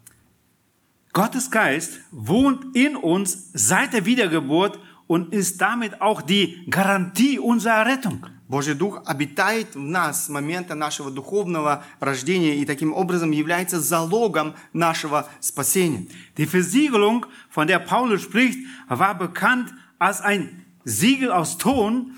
Gottes 1.13 1.51
Geist 1.51 2.01
wohnt 2.13 2.75
in 2.75 2.97
uns 2.97 3.51
seit 3.53 3.93
der 3.93 4.07
Wiedergeburt 4.07 4.79
und 5.07 5.35
ist 5.35 5.61
damit 5.61 6.01
auch 6.01 6.23
die 6.23 6.65
Garantie 6.71 7.39
unserer 7.39 7.85
Rettung. 7.85 8.25
Божий 8.49 8.75
Дух 8.75 9.03
обитает 9.05 9.75
в 9.75 9.79
нас 9.79 10.25
с 10.25 10.29
момента 10.31 10.75
нашего 10.75 11.11
духовного 11.11 11.85
рождения 12.01 12.57
и 12.57 12.65
таким 12.65 12.95
образом 12.95 13.31
является 13.31 13.79
залогом 13.79 14.55
нашего 14.73 15.29
спасения. 15.41 16.07
Die 16.37 16.47
Versiegelung, 16.47 17.27
von 17.55 17.67
der 17.67 17.79
Paulus 17.79 18.23
spricht, 18.23 18.59
war 18.89 19.15
bekannt 19.15 19.75
als 19.99 20.23
ein 20.23 20.65
Siegel 20.85 21.31
aus 21.31 21.59
Ton 21.59 22.15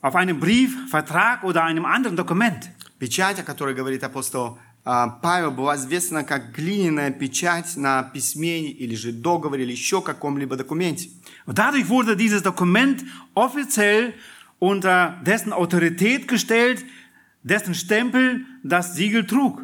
auf 0.00 0.16
einem 0.16 0.40
Brief, 0.40 0.90
Vertrag 0.90 1.44
oder 1.44 1.62
einem 1.62 1.84
anderen 1.84 2.16
Dokument. 2.16 2.68
Печать, 2.98 3.38
о 3.38 3.44
которой 3.44 3.74
говорит 3.74 4.02
апостол 4.02 4.58
а, 4.84 5.08
Павел, 5.08 5.52
была 5.52 5.76
известна 5.76 6.24
как 6.24 6.52
глиняная 6.52 7.10
печать 7.10 7.76
на 7.76 8.02
письме 8.02 8.70
или 8.70 8.94
же 8.96 9.12
договоре 9.12 9.64
или 9.64 9.72
еще 9.72 10.02
каком-либо 10.02 10.56
документе. 10.56 11.10
Dadurch 11.46 11.88
wurde 11.88 12.16
dieses 12.16 12.42
Dokument 12.42 13.04
offiziell 13.34 14.14
unter 14.59 15.19
dessen 15.25 15.53
Autorität 15.53 16.27
gestellt, 16.27 16.85
dessen 17.43 17.73
Stempel 17.73 18.45
das 18.63 18.95
Siegel 18.95 19.25
trug. 19.25 19.61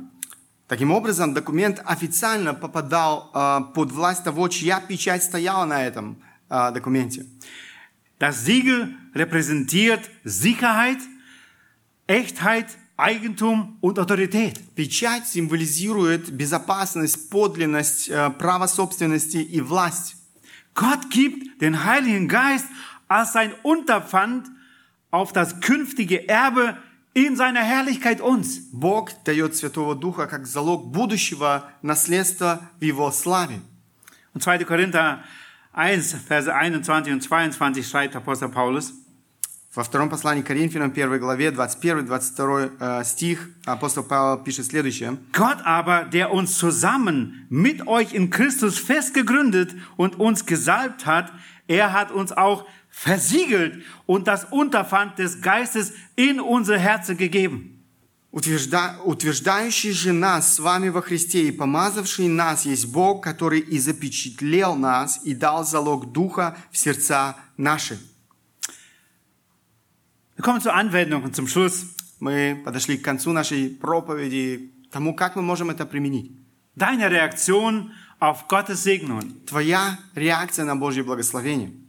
Таким 0.68 0.92
образом, 0.92 1.34
документ 1.34 1.82
официально 1.86 2.54
попадал 2.54 3.32
а, 3.34 3.62
под 3.62 3.92
власть 3.92 4.26
того, 4.26 4.50
чья 4.50 4.82
печать 4.82 5.24
стояла 5.24 5.64
на 5.66 5.86
этом 5.86 6.18
а, 6.50 6.72
документе. 6.72 7.26
Das 8.20 8.46
Siegel 8.46 8.96
repräsentiert 9.14 10.10
Sicherheit, 10.24 10.98
Echtheit, 12.08 12.66
Eigentum 12.98 13.78
und 13.80 14.00
Autorität. 14.00 14.60
Печать 14.76 15.28
символизирует 15.28 16.32
безопасность, 16.32 17.30
подлинность, 17.30 18.10
э, 18.10 18.32
право 18.32 18.66
собственности 18.66 19.38
и 19.38 19.62
власть. 19.62 20.16
Gott 20.74 21.10
gibt 21.12 21.62
den 21.62 21.86
Heiligen 21.86 22.28
Geist 22.28 22.66
als 23.08 23.34
sein 23.34 23.54
Unterpfand 23.62 24.48
auf 25.12 25.34
das 25.34 25.62
künftige 25.62 26.28
Erbe 26.28 26.78
in 27.14 27.36
seiner 27.36 27.62
Herrlichkeit 27.62 28.22
uns. 28.22 28.72
Бог 28.72 29.12
дает 29.26 29.56
Святого 29.56 29.96
Духа 29.96 30.28
как 30.28 30.46
залог 30.46 30.92
будущего 30.92 31.72
наследства 31.82 32.62
в 32.80 32.84
Его 32.84 33.12
славе. 33.12 33.62
Und 34.34 34.44
2. 34.44 34.66
Korinther 34.66 35.24
1, 35.74 36.16
Verse 36.28 36.54
21 36.54 37.14
und 37.14 37.22
22 37.22 37.88
schreibt 37.88 38.16
Apostel 38.16 38.50
Paulus, 38.50 38.94
Во 39.78 39.84
втором 39.84 40.10
послании 40.10 40.42
к 40.42 40.48
Коринфянам, 40.48 40.90
первой 40.90 41.20
главе, 41.20 41.50
21-22 41.50 42.72
э, 42.80 43.04
стих, 43.04 43.48
апостол 43.64 44.04
Павел 44.04 44.44
пишет 44.44 44.66
следующее. 44.66 45.18
Gott 45.34 45.60
aber, 45.66 46.06
der 46.06 46.34
uns 46.34 46.58
zusammen 46.58 47.46
mit 47.52 47.86
euch 47.86 48.14
in 48.14 48.32
Christus 48.32 48.80
festgegründet 48.80 49.76
und 49.96 50.20
uns 50.20 50.48
gesalbt 50.48 51.06
hat, 51.06 51.32
er 51.68 51.94
hat 51.94 52.12
uns 52.12 52.32
auch 52.32 52.66
versiegelt 52.93 53.83
und 54.07 54.29
das 54.29 54.45
Unterpfand 54.45 55.19
des 55.19 55.41
Geistes 55.41 55.93
in 56.15 56.41
unsere 56.41 56.79
Herzen 56.79 57.17
gegeben. 57.17 57.73
Утвержда... 58.31 58.99
Утверждающий 59.05 59.93
же 59.93 60.13
нас 60.13 60.55
с 60.55 60.59
вами 60.59 60.89
во 60.89 61.03
Христе 61.03 61.49
и 61.49 61.53
помазавший 61.53 62.29
нас 62.29 62.65
есть 62.65 62.87
Бог, 62.87 63.23
который 63.23 63.61
и 63.61 63.79
запечатлел 63.79 64.75
нас 64.75 65.21
и 65.25 65.35
дал 65.35 65.65
залог 65.65 66.13
Духа 66.13 66.57
в 66.71 66.79
сердца 66.79 67.37
наши. 67.57 67.99
Wir 70.37 70.45
kommen 70.45 70.61
zur 70.61 70.75
Anwendung 70.75 71.25
und 71.25 71.35
zum 71.35 71.47
Schluss. 71.47 71.85
Мы 72.21 72.63
подошли 72.65 72.97
к 72.97 73.05
концу 73.05 73.33
нашей 73.33 73.69
проповеди, 73.69 74.73
тому, 74.91 75.15
как 75.15 75.37
мы 75.37 75.43
можем 75.43 75.71
это 75.71 75.85
применить. 75.85 76.33
Deine 76.75 77.11
Reaktion 77.11 77.91
auf 78.19 78.49
Gottes 78.49 78.83
Segnungen. 78.83 79.45
Твоя 79.45 79.99
реакция 80.15 80.65
на 80.65 80.75
Божье 80.75 81.03
благословение. 81.03 81.82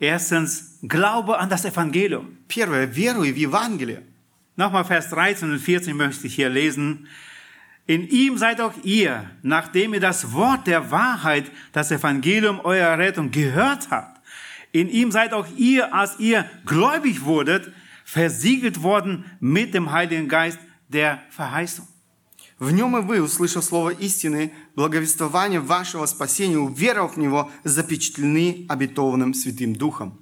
Erstens, 0.00 0.78
Glaube 0.82 1.38
an 1.38 1.50
das 1.50 1.64
Evangelium. 1.64 2.38
Первое, 2.48 2.86
веруй 2.86 3.32
в 3.32 3.36
Евангелие. 3.36 4.02
Nochmal 4.56 4.84
Vers 4.84 5.10
13 5.10 5.50
und 5.52 5.58
14 5.58 5.96
möchte 5.96 6.26
ich 6.26 6.34
hier 6.34 6.48
lesen. 6.48 7.06
In 7.86 8.08
ihm 8.08 8.38
seid 8.38 8.60
auch 8.60 8.74
ihr, 8.82 9.30
nachdem 9.42 9.94
ihr 9.94 10.00
das 10.00 10.32
Wort 10.32 10.66
der 10.66 10.90
Wahrheit, 10.90 11.50
das 11.72 11.90
Evangelium 11.90 12.60
eurer 12.60 12.98
Rettung 12.98 13.30
gehört 13.30 13.90
habt. 13.90 14.20
In 14.72 14.88
ihm 14.88 15.10
seid 15.10 15.32
auch 15.32 15.46
ihr, 15.56 15.92
als 15.92 16.18
ihr 16.18 16.48
gläubig 16.64 17.24
wurdet, 17.24 17.72
versiegelt 18.04 18.82
worden 18.82 19.24
mit 19.40 19.74
dem 19.74 19.92
Heiligen 19.92 20.28
Geist 20.28 20.58
der 20.88 21.20
Verheißung. 21.30 21.86
В 22.58 22.70
нем 22.72 22.94
и 22.98 23.00
вы, 23.00 23.22
услышав 23.22 23.64
слово 23.64 23.90
истины, 23.90 24.52
благовествование 24.75 25.59
вашего 25.59 26.05
спасения, 26.05 26.57
уверовав 26.57 27.15
в 27.15 27.19
него, 27.19 27.49
запечатлены 27.63 28.65
обетованным 28.69 29.33
Святым 29.33 29.75
Духом. 29.75 30.19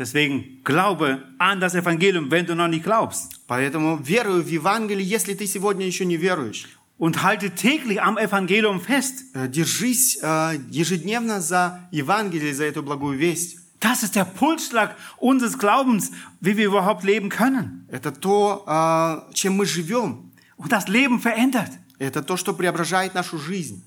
Deswegen 0.00 0.62
glaube 0.64 1.22
an 1.38 1.60
das 1.60 1.74
Evangelium, 1.74 2.30
wenn 2.30 2.46
du 2.46 2.54
noch 2.54 2.68
nicht 2.68 2.84
glaubst. 2.84 3.38
Поэтому 3.46 3.98
верую 3.98 4.42
в 4.42 4.48
Евангелие, 4.48 5.06
если 5.06 5.34
ты 5.34 5.46
сегодня 5.46 5.86
еще 5.86 6.06
не 6.06 6.16
веруешь. 6.16 6.68
Und 6.96 7.22
halte 7.22 7.54
täglich 7.54 8.00
am 8.00 8.16
Evangelium 8.16 8.80
fest. 8.80 9.24
Э, 9.34 9.46
Держись 9.46 10.18
э, 10.22 10.58
ежедневно 10.70 11.42
за 11.42 11.88
Евангелие, 11.92 12.54
за 12.54 12.64
эту 12.64 12.82
благую 12.82 13.18
весть. 13.18 13.58
Das 13.78 14.02
ist 14.02 14.14
der 14.14 14.24
Pulsschlag 14.24 14.96
unseres 15.18 15.58
Glaubens, 15.58 16.12
wie 16.40 16.56
wir 16.56 16.66
überhaupt 16.66 17.02
leben 17.04 17.28
können. 17.28 17.86
Это 17.90 18.10
то, 18.10 18.64
э, 18.66 19.34
чем 19.34 19.56
мы 19.56 19.66
живем. 19.66 20.32
Und 20.56 20.72
das 20.72 20.88
Leben 20.88 21.20
verändert. 21.20 21.72
Это 22.00 22.22
то, 22.22 22.36
что 22.36 22.54
преображает 22.54 23.14
нашу 23.14 23.38
жизнь. 23.38 23.84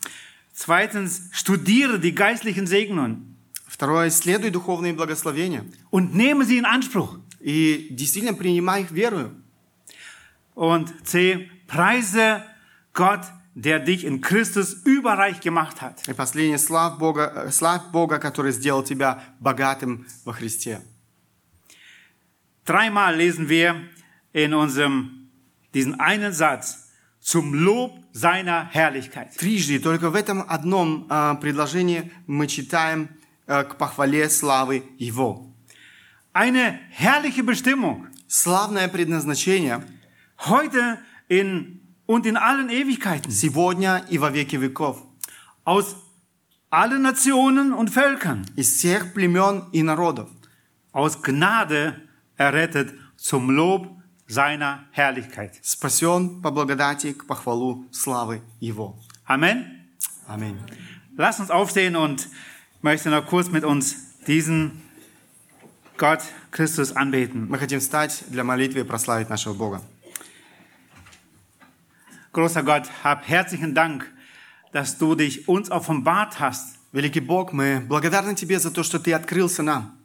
Zweitens, 0.55 1.31
studiere 1.33 1.99
die 1.99 2.13
geistlichen 2.13 2.67
Segnungen 2.67 3.35
Второе, 3.65 4.09
исследуй 4.09 4.51
духовные 4.51 4.93
благословения. 4.93 5.65
und 5.89 6.13
nehme 6.13 6.45
sie 6.45 6.57
in 6.59 6.65
Anspruch. 6.65 7.19
И 7.39 7.87
действительно 7.89 8.35
принимай 8.35 8.83
их 8.83 8.91
верою. 8.91 9.35
Und 10.53 10.93
C, 11.07 11.49
preise 11.67 12.43
Gott, 12.93 13.21
der 13.55 13.79
dich 13.79 14.05
in 14.05 14.21
Christus 14.21 14.73
überreich 14.85 15.41
gemacht 15.41 15.81
hat. 15.81 16.03
И 16.07 16.13
последнее, 16.13 16.59
славь 16.59 16.99
Бога, 16.99 17.33
э, 17.47 17.51
славь 17.51 17.81
Бога, 17.91 18.19
который 18.19 18.51
сделал 18.51 18.83
тебя 18.83 19.23
богатым 19.39 20.05
во 20.23 20.33
Христе. 20.33 20.79
Dreimal 22.65 23.15
lesen 23.15 23.49
wir 23.49 23.89
in 24.33 24.53
unserem, 24.53 25.29
diesen 25.73 25.99
einen 25.99 26.31
Satz, 26.31 26.82
zum 27.22 27.52
Lob 27.54 27.98
seiner 28.12 28.68
Herrlichkeit. 28.72 29.36
Трижды, 29.36 29.78
только 29.80 30.10
в 30.10 30.14
этом 30.14 30.44
одном 30.48 31.06
а, 31.08 31.34
предложении 31.34 32.12
мы 32.26 32.46
читаем 32.46 33.10
а, 33.46 33.64
к 33.64 33.76
похвале 33.76 34.28
славы 34.30 34.84
Его. 34.98 35.44
Eine 36.32 36.78
herrliche 36.90 37.42
Bestimmung, 37.42 38.06
Славное 38.28 38.88
предназначение 38.88 39.82
heute 40.46 40.98
in, 41.28 41.80
und 42.06 42.26
in 42.26 42.36
allen 42.36 42.68
Ewigkeiten, 42.70 43.30
сегодня 43.30 44.04
и 44.08 44.18
во 44.18 44.30
веки 44.30 44.56
веков. 44.56 45.02
aus 45.64 45.96
allen 46.70 47.02
Nationen 47.02 47.72
und 47.72 47.90
Völkern, 47.90 48.46
Из 48.56 48.68
всех 48.72 49.14
племен 49.14 49.64
и 49.72 49.82
народов. 49.82 50.28
aus 50.92 51.22
Gnade 51.22 51.94
errettet 52.36 52.94
zum 53.16 53.50
Lob 53.50 53.88
seiner 54.26 54.84
Herrlichkeit. 54.92 55.58
Спасен 55.62 56.42
по 56.42 56.50
благодати 56.50 57.12
к 57.12 57.26
похвалу 57.26 57.86
славы 57.90 58.42
Его. 58.60 58.98
Amen. 59.26 59.64
Аминь. 60.26 60.58
Lass 61.16 61.40
uns 61.40 61.50
aufstehen 61.50 61.96
und 61.96 62.28
ich 62.76 62.82
möchte 62.82 63.10
noch 63.10 63.26
kurz 63.26 63.48
mit 63.48 63.64
uns 63.64 63.96
diesen 64.26 64.82
Gott 65.96 66.20
Christus 66.50 66.94
anbeten. 66.94 67.48
Мы 67.48 67.58
хотим 67.58 67.80
встать 67.80 68.24
для 68.28 68.44
молитвы 68.44 68.80
и 68.80 68.84
прославить 68.84 69.28
нашего 69.28 69.54
Бога. 69.54 69.82
Großer 72.32 72.62
Gott, 72.62 72.88
hab 73.02 73.26
herzlichen 73.26 73.74
Dank, 73.74 74.06
dass 74.72 74.98
du 74.98 75.14
dich 75.14 75.48
uns 75.48 75.70
offenbart 75.70 76.38
hast. 76.38 76.78
Великий 76.92 77.20
Бог, 77.20 77.52
мы 77.52 77.80
благодарны 77.80 78.34
Тебе 78.34 78.58
за 78.58 78.70
то, 78.70 78.82
что 78.82 78.98
Ты 78.98 79.12
открылся 79.12 79.62
нам. 79.62 79.98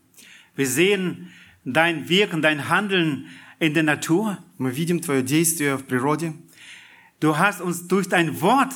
Wir 0.56 0.68
sehen 0.68 1.32
dein 1.66 2.10
Wirken, 2.10 2.42
dein 2.42 2.70
Handeln 2.70 3.28
in 3.60 3.74
der 3.74 3.84
Natur. 3.84 4.38
Мы 4.58 4.72
видим 4.72 5.00
Твое 5.00 5.22
действие 5.24 5.78
в 5.78 5.86
природе. 5.86 6.34
Du 7.20 7.38
hast 7.38 7.62
uns 7.62 7.88
durch 7.88 8.08
dein 8.10 8.42
Wort, 8.42 8.74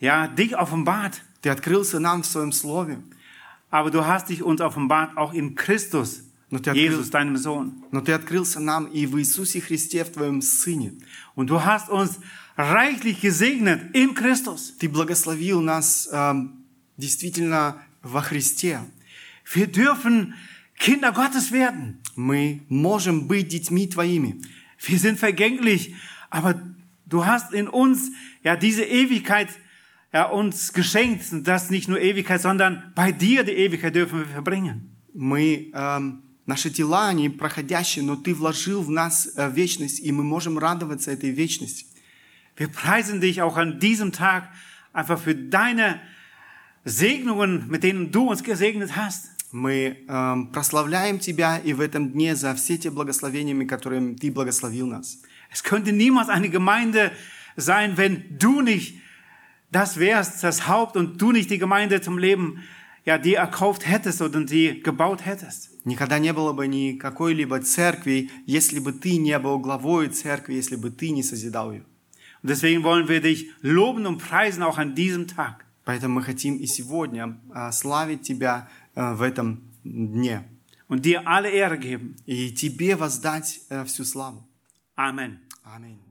ja, 0.00 0.26
dich 0.28 0.56
offenbart. 0.56 1.20
Ты 1.42 1.50
открылся 1.50 1.98
нам 1.98 2.22
в 2.22 2.26
Своем 2.26 2.52
Слове. 2.52 2.98
Aber 3.70 3.90
du 3.90 4.04
hast 4.06 4.28
dich 4.28 4.42
uns 4.42 4.60
offenbart 4.60 5.16
auch 5.16 5.32
in 5.34 5.54
Christus, 5.54 6.22
Но 6.50 6.58
ты, 6.58 6.70
Jesus, 6.72 7.08
открыл- 7.08 7.10
deinem 7.10 7.36
Sohn. 7.36 7.72
но 7.90 8.00
Ты 8.00 8.12
открылся 8.12 8.60
нам 8.60 8.86
и 8.86 9.06
в 9.06 9.18
Иисусе 9.18 9.60
Христе, 9.60 10.04
в 10.04 10.10
Твоем 10.12 10.40
Сыне. 10.42 10.92
Und 11.34 11.48
du 11.48 11.64
hast 11.64 11.88
uns 11.90 12.20
reichlich 12.56 13.20
gesegnet 13.20 13.94
in 13.94 14.14
Christus. 14.14 14.72
Ты 14.78 14.88
благословил 14.88 15.60
нас 15.60 16.08
эм, 16.12 16.64
действительно 16.96 17.82
во 18.02 18.20
Христе. 18.22 18.80
Wir 19.44 19.66
dürfen 19.66 20.34
Kinder 20.78 21.12
Gottes 21.12 21.52
werden. 21.52 22.00
Мы 22.16 22.62
можем 22.68 23.26
быть 23.26 23.48
детьми 23.48 23.88
Твоими. 23.88 24.40
Wir 24.78 24.98
sind 24.98 25.18
vergänglich, 25.18 25.94
aber 26.30 26.60
du 27.06 27.24
hast 27.24 27.52
in 27.52 27.68
uns 27.68 28.10
ja 28.42 28.56
diese 28.56 28.84
Ewigkeit 28.84 29.48
ja, 30.14 30.26
uns 30.26 30.72
geschenkt. 30.72 31.32
Und 31.32 31.46
das 31.46 31.70
nicht 31.70 31.88
nur 31.88 32.00
Ewigkeit, 32.00 32.40
sondern 32.40 32.92
bei 32.94 33.12
dir 33.12 33.44
die 33.44 33.52
Ewigkeit 33.52 33.94
dürfen 33.94 34.20
wir 34.20 34.26
verbringen. 34.26 34.96
Мы, 35.12 35.70
эм, 35.74 36.22
наши 36.46 36.70
тела, 36.70 37.08
они 37.08 37.28
проходящие, 37.28 38.04
но 38.04 38.16
Ты 38.16 38.34
вложил 38.34 38.82
в 38.82 38.90
нас 38.90 39.32
э, 39.36 39.50
вечность, 39.50 40.00
и 40.00 40.12
мы 40.12 40.22
можем 40.22 40.58
радоваться 40.58 41.10
этой 41.10 41.30
вечности. 41.30 41.86
Wir 42.56 42.68
preisen 42.68 43.20
dich 43.20 43.42
auch 43.42 43.56
an 43.56 43.80
diesem 43.80 44.12
Tag 44.12 44.48
einfach 44.92 45.18
für 45.18 45.34
deine 45.34 46.00
Segnungen, 46.84 47.66
mit 47.68 47.82
denen 47.82 48.12
du 48.12 48.28
uns 48.30 48.44
gesegnet 48.44 48.94
hast. 48.94 49.30
Мы 49.51 50.05
эм, 50.07 50.47
прославляем 50.47 51.19
Тебя 51.19 51.57
и 51.57 51.73
в 51.73 51.81
этом 51.81 52.11
дне 52.11 52.35
за 52.35 52.53
все 52.53 52.77
те 52.77 52.91
благословениями, 52.91 53.65
которыми 53.65 54.15
Ты 54.15 54.31
благословил 54.31 54.87
нас. 54.87 55.19
Es 55.51 55.63
könnte 55.63 55.91
niemals 55.91 56.29
eine 56.29 56.49
Gemeinde 56.49 57.11
sein, 57.55 57.97
wenn 57.97 58.37
du 58.37 58.61
nicht 58.61 58.95
das 59.71 59.97
wärst, 59.97 60.43
das 60.43 60.67
Haupt, 60.67 60.95
und 60.95 61.19
du 61.21 61.31
nicht 61.31 61.49
die 61.49 61.57
Gemeinde 61.57 62.01
zum 62.01 62.17
Leben, 62.17 62.63
ja, 63.05 63.17
die 63.17 63.35
erkauft 63.35 63.87
hättest 63.87 64.21
oder 64.21 64.43
die 64.43 64.81
gebaut 64.83 65.25
hättest. 65.25 65.69
Никогда 65.85 66.19
не 66.19 66.33
было 66.33 66.53
бы 66.53 66.67
ни 66.67 66.97
какой-либо 66.97 67.59
церкви, 67.61 68.29
если 68.45 68.79
бы 68.79 68.91
Ты 68.91 69.17
не 69.17 69.37
был 69.39 69.59
главой 69.59 70.09
церкви, 70.09 70.53
если 70.53 70.75
бы 70.75 70.91
Ты 70.91 71.09
не 71.11 71.23
созидал 71.23 71.71
ее. 71.71 71.83
Und 72.41 72.49
deswegen 72.49 72.83
wollen 72.83 73.07
wir 73.07 73.21
dich 73.21 73.51
loben 73.61 74.05
und 74.05 74.19
preisen 74.19 74.61
auch 74.63 74.77
an 74.77 74.93
diesem 74.93 75.27
Tag. 75.27 75.65
Поэтому 75.85 76.15
мы 76.15 76.21
хотим 76.21 76.57
и 76.57 76.67
сегодня 76.67 77.39
а, 77.51 77.71
славить 77.71 78.21
Тебя 78.21 78.69
в 78.99 79.21
этом 79.21 79.71
дне. 79.83 80.43
Und 80.87 81.05
dir 81.05 81.27
alle 81.27 81.49
Ehre 81.51 81.77
geben. 81.77 82.15
И 82.25 82.51
Тебе 82.51 82.95
воздать 82.95 83.61
а, 83.69 83.85
всю 83.85 84.03
славу. 84.03 84.47
Amen. 84.97 85.37
Аминь. 85.63 86.08